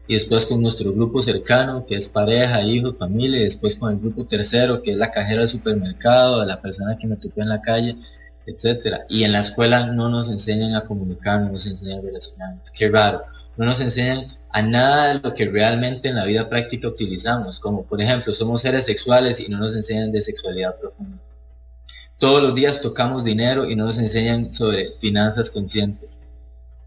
[0.07, 3.99] y después con nuestro grupo cercano, que es pareja, hijos, familia, y después con el
[3.99, 7.61] grupo tercero, que es la cajera del supermercado, la persona que me tocó en la
[7.61, 7.97] calle,
[8.45, 9.05] etcétera.
[9.09, 12.71] Y en la escuela no nos enseñan a comunicar, no nos enseñan a relacionarnos.
[12.71, 13.23] Qué raro.
[13.57, 17.83] No nos enseñan a nada de lo que realmente en la vida práctica utilizamos, como
[17.83, 21.17] por ejemplo somos seres sexuales y no nos enseñan de sexualidad profunda.
[22.19, 26.19] Todos los días tocamos dinero y no nos enseñan sobre finanzas conscientes.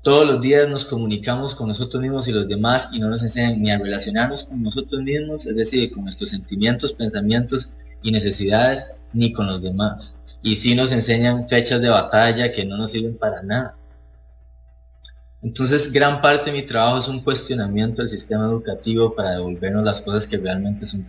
[0.02, 3.60] Todos los días nos comunicamos con nosotros mismos y los demás y no nos enseñan
[3.60, 7.70] ni a relacionarnos con nosotros mismos, es decir, con nuestros sentimientos, pensamientos
[8.02, 10.16] y necesidades, ni con los demás.
[10.42, 13.76] Y sí nos enseñan fechas de batalla que no nos sirven para nada.
[15.42, 20.02] Entonces, gran parte de mi trabajo es un cuestionamiento del sistema educativo para devolvernos las
[20.02, 21.02] cosas que realmente son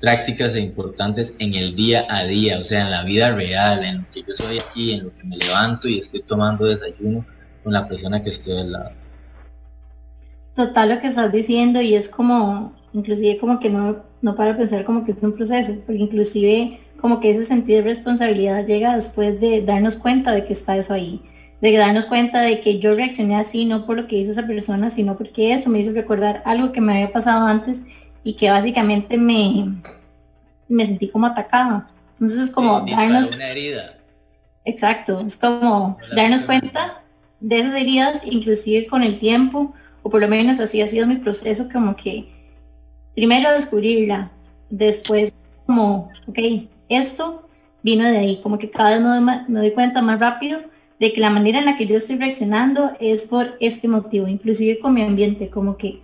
[0.00, 3.98] prácticas, e importantes en el día a día, o sea, en la vida real, en
[3.98, 7.24] lo que yo soy aquí, en lo que me levanto y estoy tomando desayuno
[7.62, 8.90] con la persona que estoy al lado.
[10.54, 14.84] Total lo que estás diciendo y es como, inclusive como que no, no para pensar
[14.84, 19.40] como que es un proceso, porque inclusive como que ese sentido de responsabilidad llega después
[19.40, 21.22] de darnos cuenta de que está eso ahí
[21.72, 24.90] de darnos cuenta de que yo reaccioné así, no por lo que hizo esa persona,
[24.90, 27.84] sino porque eso me hizo recordar algo que me había pasado antes
[28.22, 29.74] y que básicamente me,
[30.68, 31.86] me sentí como atacada.
[32.10, 33.34] Entonces es como darnos...
[33.34, 33.98] Una herida.
[34.66, 37.02] Exacto, es como darnos cuenta
[37.40, 41.16] de esas heridas, inclusive con el tiempo, o por lo menos así ha sido mi
[41.16, 42.28] proceso, como que
[43.14, 44.30] primero descubrirla,
[44.70, 45.32] después
[45.66, 46.38] como, ok,
[46.88, 47.48] esto
[47.82, 51.20] vino de ahí, como que cada vez me me doy cuenta más rápido de que
[51.20, 55.02] la manera en la que yo estoy reaccionando es por este motivo, inclusive con mi
[55.02, 56.00] ambiente, como que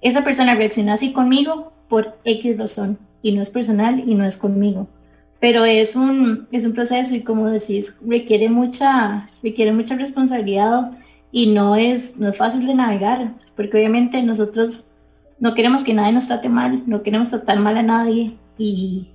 [0.00, 4.36] esa persona reacciona así conmigo por X razón y no es personal y no es
[4.36, 4.88] conmigo.
[5.40, 10.90] Pero es un, es un proceso y como decís, requiere mucha, requiere mucha responsabilidad
[11.30, 14.90] y no es, no es fácil de navegar, porque obviamente nosotros
[15.38, 19.08] no queremos que nadie nos trate mal, no queremos tratar mal a nadie y,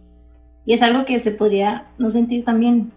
[0.65, 2.91] y es algo que se podría no sentir también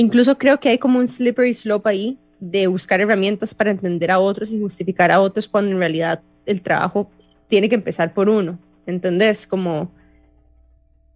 [0.00, 4.18] Incluso creo que hay como un slippery slope ahí de buscar herramientas para entender a
[4.18, 7.10] otros y justificar a otros cuando en realidad el trabajo
[7.48, 8.58] tiene que empezar por uno.
[8.86, 9.46] ¿Entendés?
[9.46, 9.92] Como,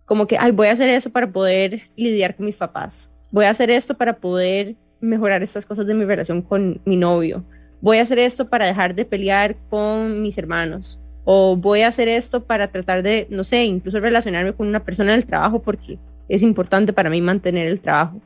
[0.05, 3.11] como que, ay, voy a hacer eso para poder lidiar con mis papás.
[3.31, 7.43] Voy a hacer esto para poder mejorar estas cosas de mi relación con mi novio.
[7.81, 11.01] Voy a hacer esto para dejar de pelear con mis hermanos.
[11.25, 15.13] O voy a hacer esto para tratar de, no sé, incluso relacionarme con una persona
[15.13, 18.21] del trabajo porque es importante para mí mantener el trabajo.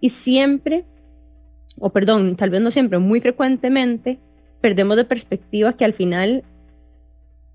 [0.00, 0.84] Y siempre,
[1.78, 4.18] o perdón, tal vez no siempre, muy frecuentemente,
[4.60, 6.44] perdemos de perspectiva que al final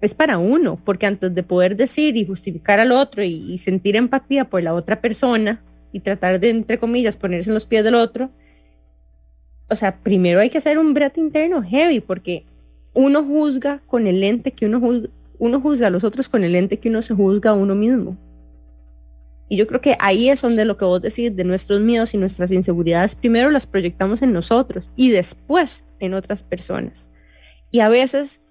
[0.02, 4.46] es para uno, porque antes de poder decir y justificar al otro y, sentir empatía
[4.46, 5.62] por la otra persona
[5.94, 8.30] y tratar de, entre comillas, ponerse en los pies del otro,
[9.70, 12.46] o sea, primero hay que hacer un brete interno heavy, porque
[12.94, 16.52] uno juzga con el lente que uno juzga, uno juzga a los otros con el
[16.52, 18.18] lente que uno se juzga a uno mismo.
[19.54, 22.18] Y yo creo que ahí es donde lo que vos decís de nuestros miedos y
[22.18, 27.12] nuestras inseguridades, primero las proyectamos en nosotros y después en otras personas.
[27.70, 28.42] Y a veces,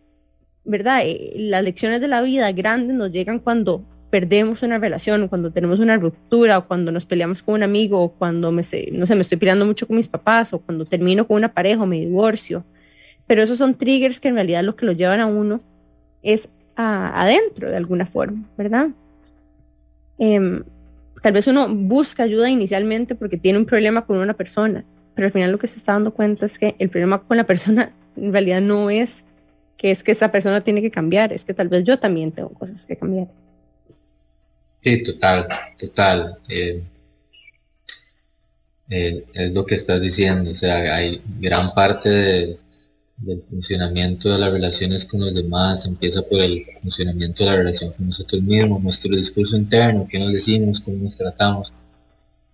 [0.64, 1.00] ¿verdad?
[1.04, 5.80] Eh, las lecciones de la vida grandes nos llegan cuando perdemos una relación, cuando tenemos
[5.80, 9.22] una ruptura, o cuando nos peleamos con un amigo, o cuando me, no sé, me
[9.22, 12.64] estoy peleando mucho con mis papás, o cuando termino con una pareja o me divorcio.
[13.26, 15.56] Pero esos son triggers que en realidad lo que lo llevan a uno
[16.22, 18.90] es adentro de alguna forma, ¿verdad?
[20.16, 20.62] Em,
[21.22, 25.32] Tal vez uno busca ayuda inicialmente porque tiene un problema con una persona, pero al
[25.32, 28.32] final lo que se está dando cuenta es que el problema con la persona en
[28.32, 29.24] realidad no es
[29.76, 32.50] que es que esa persona tiene que cambiar, es que tal vez yo también tengo
[32.50, 33.28] cosas que cambiar.
[34.80, 35.46] Sí, total,
[35.78, 36.38] total.
[36.48, 36.82] Eh,
[38.90, 42.58] eh, es lo que estás diciendo, o sea, hay gran parte de,
[43.18, 47.92] del funcionamiento de las relaciones con los demás, empieza por el funcionamiento de la relación
[47.92, 51.72] con nosotros mismos, nuestro discurso interno, qué nos decimos, cómo nos tratamos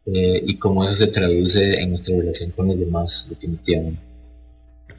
[0.06, 4.00] eh, y cómo eso se traduce en nuestra relación con los demás, definitivamente.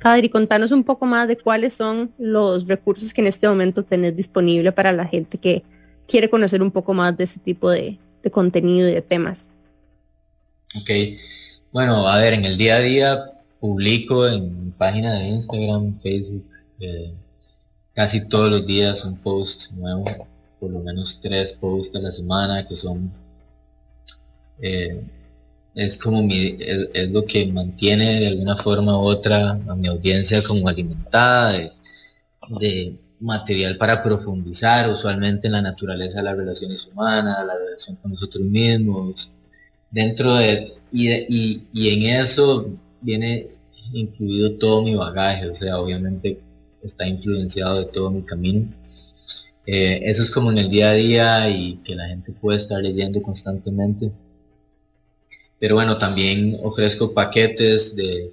[0.01, 4.15] Adri, contanos un poco más de cuáles son los recursos que en este momento tenés
[4.15, 5.63] disponible para la gente que
[6.07, 9.51] quiere conocer un poco más de ese tipo de, de contenido y de temas.
[10.79, 10.89] Ok,
[11.71, 16.45] bueno, a ver, en el día a día publico en mi página de Instagram, Facebook,
[16.79, 17.13] eh,
[17.93, 20.05] casi todos los días un post nuevo,
[20.59, 23.11] por lo menos tres posts a la semana que son
[24.61, 25.01] eh,
[25.75, 30.43] es como mi, es, lo que mantiene de alguna forma u otra a mi audiencia
[30.43, 31.53] como alimentada
[32.59, 38.11] de, material para profundizar usualmente en la naturaleza de las relaciones humanas, la relación con
[38.11, 39.33] nosotros mismos,
[39.91, 42.69] dentro de y, y, y en eso
[43.01, 43.47] viene
[43.93, 46.39] incluido todo mi bagaje, o sea, obviamente
[46.83, 48.67] está influenciado de todo mi camino.
[49.65, 52.81] Eh, eso es como en el día a día y que la gente puede estar
[52.81, 54.11] leyendo constantemente.
[55.59, 58.31] pero bueno, también ofrezco paquetes de,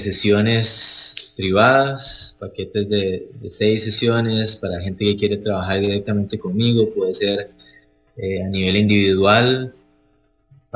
[0.00, 7.50] sesiones privadas, paquetes de, seis sesiones para gente que quiere trabajar directamente conmigo, puede ser
[8.16, 9.74] eh, a nivel individual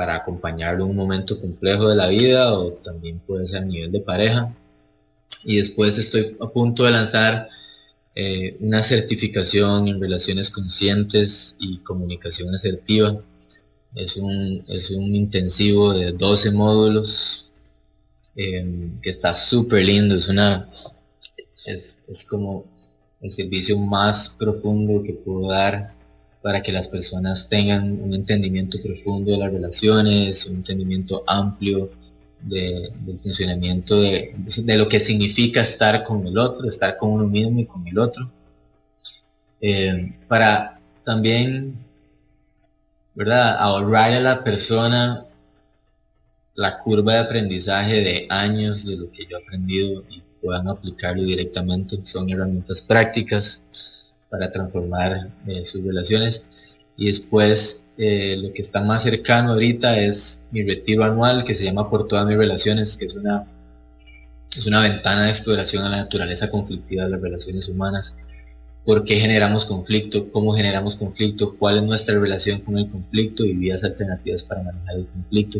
[0.01, 3.93] para acompañarlo en un momento complejo de la vida o también puede ser a nivel
[3.93, 4.57] de pareja.
[5.45, 7.51] Y después estoy a punto de lanzar
[8.15, 13.21] eh, una certificación en relaciones conscientes y comunicación asertiva.
[13.95, 17.51] Es un, es un intensivo de 12 módulos
[18.37, 20.15] em, que está súper lindo.
[20.15, 20.71] Es una
[21.67, 22.65] es, es como
[23.21, 25.95] el servicio más profundo que puedo dar
[26.43, 31.91] para que las personas tengan un entendimiento profundo de las relaciones, un entendimiento amplio
[32.41, 34.35] del funcionamiento de,
[34.79, 38.31] lo que significa estar con el otro, estar con uno mismo y con el otro.
[39.61, 41.77] Eh, para también,
[43.15, 43.57] ¿verdad?
[43.59, 45.27] Ahorrar a la persona
[46.55, 51.23] la curva de aprendizaje de años de lo que yo he aprendido y puedan aplicarlo
[51.23, 51.99] directamente.
[52.05, 53.61] Son herramientas prácticas
[54.31, 56.45] para transformar eh, sus relaciones.
[56.97, 61.65] Y después eh, lo que está más cercano ahorita es mi retiro anual que se
[61.65, 63.45] llama Por todas mis relaciones, que es una,
[64.57, 68.15] es una ventana de exploración a la naturaleza conflictiva de las relaciones humanas.
[68.87, 70.33] ¿Por qué generamos conflicto?
[70.33, 71.57] ¿Cómo generamos conflicto?
[71.59, 73.45] ¿Cuál es nuestra relación con el conflicto?
[73.45, 75.59] Y vías alternativas para manejar el conflicto.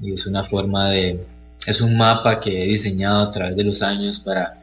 [0.00, 1.24] Y es una forma de,
[1.66, 4.62] es un mapa que he diseñado a través de los años para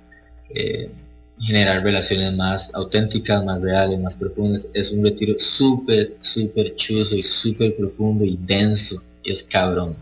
[0.50, 0.92] eh,
[1.40, 4.68] generar relaciones más auténticas, más reales, más profundas.
[4.74, 9.02] Es un retiro súper, súper chuzo y súper profundo y denso.
[9.24, 9.96] Y es cabrón.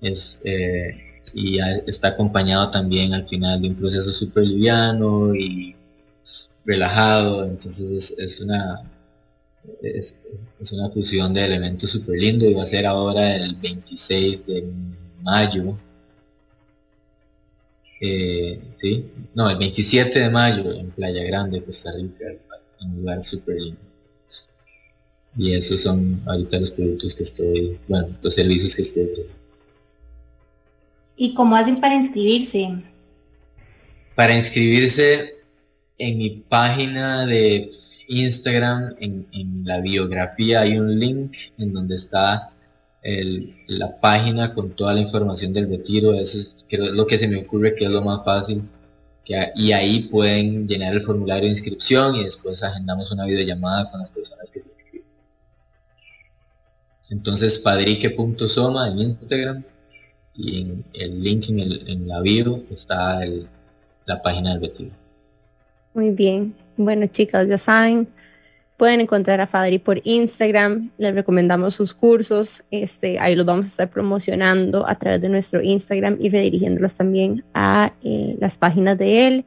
[0.00, 5.74] Es, eh, y está acompañado también al final de un proceso súper liviano y
[6.64, 7.44] relajado.
[7.44, 8.82] Entonces es, una
[9.82, 10.16] es,
[10.60, 14.64] es, una fusión de elementos súper lindo y va a ser ahora el 26 de
[15.22, 15.78] mayo
[18.00, 22.26] eh, sí, no, el 27 de mayo en Playa Grande, Costa Rica,
[22.80, 23.80] un lugar súper lindo.
[25.38, 29.06] Y esos son ahorita los productos que estoy, bueno, los servicios que estoy.
[31.16, 32.70] ¿Y cómo hacen para inscribirse?
[34.14, 35.36] Para inscribirse
[35.98, 37.70] en mi página de
[38.08, 42.52] Instagram, en, en la biografía hay un link en donde está
[43.68, 47.74] la página con toda la información del retiro, eso es, lo que se me ocurre
[47.74, 48.62] que es lo más fácil.
[49.24, 54.00] Que, y ahí pueden llenar el formulario de inscripción y después agendamos una videollamada con
[54.00, 55.06] las personas que se inscriben.
[57.10, 59.64] Entonces padrique.soma en Instagram
[60.34, 63.20] y en el link en, el, en la bio está
[64.04, 64.90] la página del retiro.
[65.94, 66.54] Muy bien.
[66.76, 68.06] Bueno chicas, ya saben,
[68.76, 73.68] Pueden encontrar a Fadri por Instagram, les recomendamos sus cursos, este, ahí los vamos a
[73.70, 79.26] estar promocionando a través de nuestro Instagram y redirigiéndolos también a eh, las páginas de
[79.26, 79.44] él.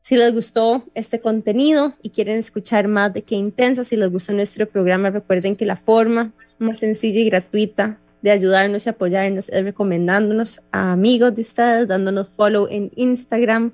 [0.00, 4.32] Si les gustó este contenido y quieren escuchar más de qué intensa, si les gusta
[4.32, 9.62] nuestro programa, recuerden que la forma más sencilla y gratuita de ayudarnos y apoyarnos es
[9.62, 13.72] recomendándonos a amigos de ustedes, dándonos follow en Instagram,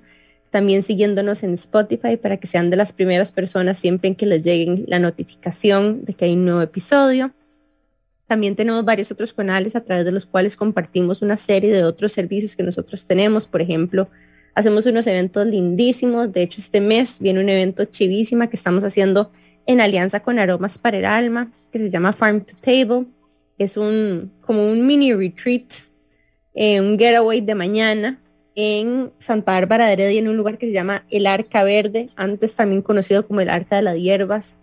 [0.51, 4.45] también siguiéndonos en Spotify para que sean de las primeras personas siempre en que les
[4.45, 7.33] lleguen la notificación de que hay un nuevo episodio.
[8.27, 12.13] También tenemos varios otros canales a través de los cuales compartimos una serie de otros
[12.13, 13.47] servicios que nosotros tenemos.
[13.47, 14.09] Por ejemplo,
[14.55, 16.33] hacemos unos eventos lindísimos.
[16.33, 19.31] De hecho, este mes viene un evento chivísima que estamos haciendo
[19.67, 23.07] en alianza con Aromas para el Alma, que se llama Farm to Table.
[23.59, 25.67] Es un como un mini retreat,
[26.55, 28.21] eh, un getaway de mañana
[28.57, 32.57] en Santa Bárbara de Heredia, en un lugar que se llama El Arca Verde, antes
[32.57, 34.57] también conocido como el Arca de las Hierbas.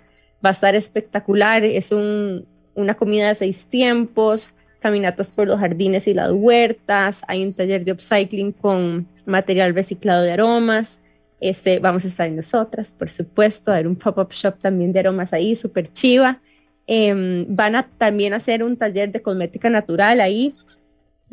[0.44, 6.14] Va a estar espectacular, es una comida de seis tiempos, caminatas por los jardines y
[6.14, 11.00] las huertas, hay un taller de upcycling con material reciclado de aromas.
[11.40, 15.34] Este, vamos a estar nosotras, por supuesto, a ver un pop-up shop también de aromas
[15.34, 16.42] ahí, súper chiva.
[16.88, 20.54] Em, van a también hacer un taller de cosmética natural ahí,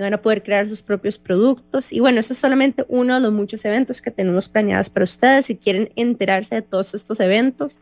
[0.02, 1.92] van a poder crear sus propios productos.
[1.92, 5.46] Y bueno, eso es solamente uno de los muchos eventos que tenemos planeados para ustedes.
[5.46, 7.80] Si quieren enterarse de todos estos eventos,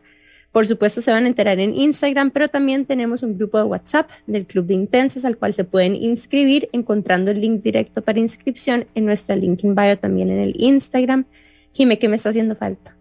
[0.51, 4.09] por supuesto se van a enterar en Instagram, pero también tenemos un grupo de WhatsApp
[4.25, 8.87] del Club de Intensas al cual se pueden inscribir encontrando el link directo para inscripción
[8.95, 11.25] en nuestra link in bio también en el Instagram.
[11.71, 12.95] Jime, ¿qué me está haciendo falta?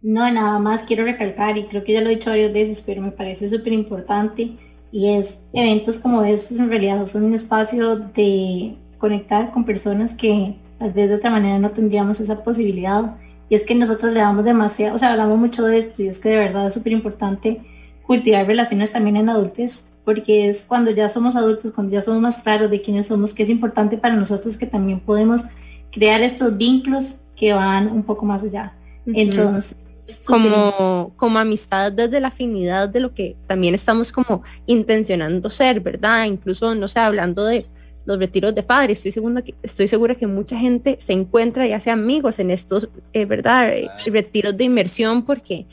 [0.00, 3.02] No, nada más quiero recalcar, y creo que ya lo he dicho varias veces, pero
[3.02, 4.56] me parece súper importante
[4.90, 10.56] y es eventos como estos en realidad son un espacio de conectar con personas que
[10.78, 13.16] tal vez de otra manera no tendríamos esa posibilidad.
[13.50, 16.18] Y es que nosotros le damos demasiado, o sea, hablamos mucho de esto y es
[16.18, 17.62] que de verdad es súper importante
[18.06, 22.38] cultivar relaciones también en adultos, porque es cuando ya somos adultos, cuando ya somos más
[22.38, 25.44] claros de quiénes somos, que es importante para nosotros que también podemos
[25.90, 28.74] crear estos vínculos que van un poco más allá.
[29.06, 29.76] Entonces,
[30.26, 36.24] como, como amistad desde la afinidad de lo que también estamos como intencionando ser, ¿verdad?
[36.24, 37.66] Incluso, no sé, hablando de
[38.04, 41.78] los retiros de padres, estoy, segura que, estoy segura que mucha gente se encuentra ya
[41.78, 43.72] sea amigos en estos, eh, ¿verdad?
[44.06, 45.66] Retiros de inmersión porque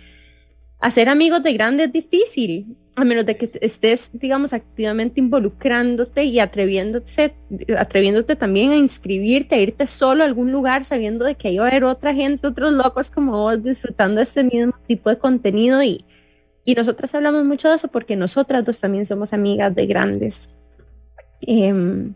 [0.80, 6.40] hacer amigos de grandes es difícil, a menos de que estés, digamos, activamente involucrándote y
[6.40, 7.36] atreviéndote,
[7.78, 11.66] atreviéndote también a inscribirte, a irte solo a algún lugar sabiendo de que hay va
[11.66, 15.84] a haber otra gente, otros locos como vos disfrutando de este mismo tipo de contenido
[15.84, 16.06] y,
[16.64, 20.48] y nosotras hablamos mucho de eso porque nosotras dos también somos amigas de grandes.
[21.42, 22.14] Em,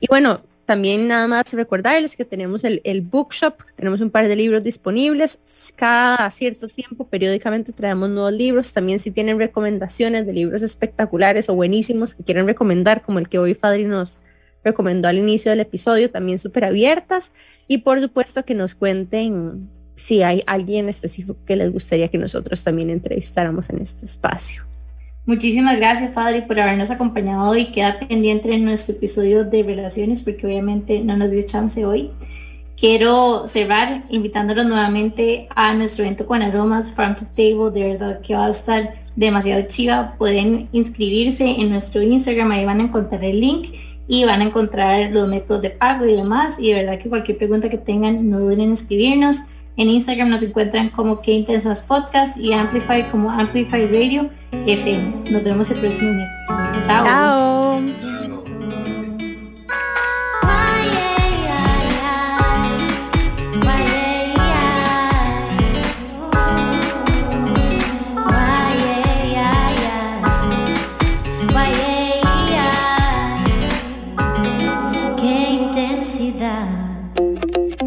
[0.00, 4.62] y bueno, también nada más recordarles que tenemos el, bookshop, tenemos un par de libros
[4.62, 5.40] disponibles.
[5.74, 8.72] Cada cierto tiempo, periódicamente traemos nuevos libros.
[8.72, 13.40] También si tienen recomendaciones de libros espectaculares o buenísimos que quieren recomendar, como el que
[13.40, 14.20] hoy Fadri nos
[14.62, 17.32] recomendó al inicio del episodio, también súper abiertas.
[17.66, 22.62] Y por supuesto que nos cuenten si hay alguien específico que les gustaría que nosotros
[22.62, 24.69] también entrevistáramos en este espacio.
[25.26, 30.46] Muchísimas gracias, Fadri, por habernos acompañado y queda pendiente en nuestro episodio de relaciones, porque
[30.46, 32.10] obviamente no nos dio chance hoy.
[32.76, 38.34] Quiero cerrar invitándolos nuevamente a nuestro evento con aromas Farm to Table, de verdad que
[38.34, 40.14] va a estar demasiado chiva.
[40.16, 43.74] Pueden inscribirse en nuestro Instagram, ahí van a encontrar el link
[44.08, 46.58] y van a encontrar los métodos de pago y demás.
[46.58, 49.42] Y de verdad que cualquier pregunta que tengan, no duden en escribirnos.
[49.76, 54.30] En Instagram nos encuentran como Que Intensas Podcast y Amplify como Amplify Radio
[54.66, 55.30] FM.
[55.30, 56.84] Nos vemos el próximo miércoles.
[56.86, 57.04] Chao.
[57.04, 58.39] Chao.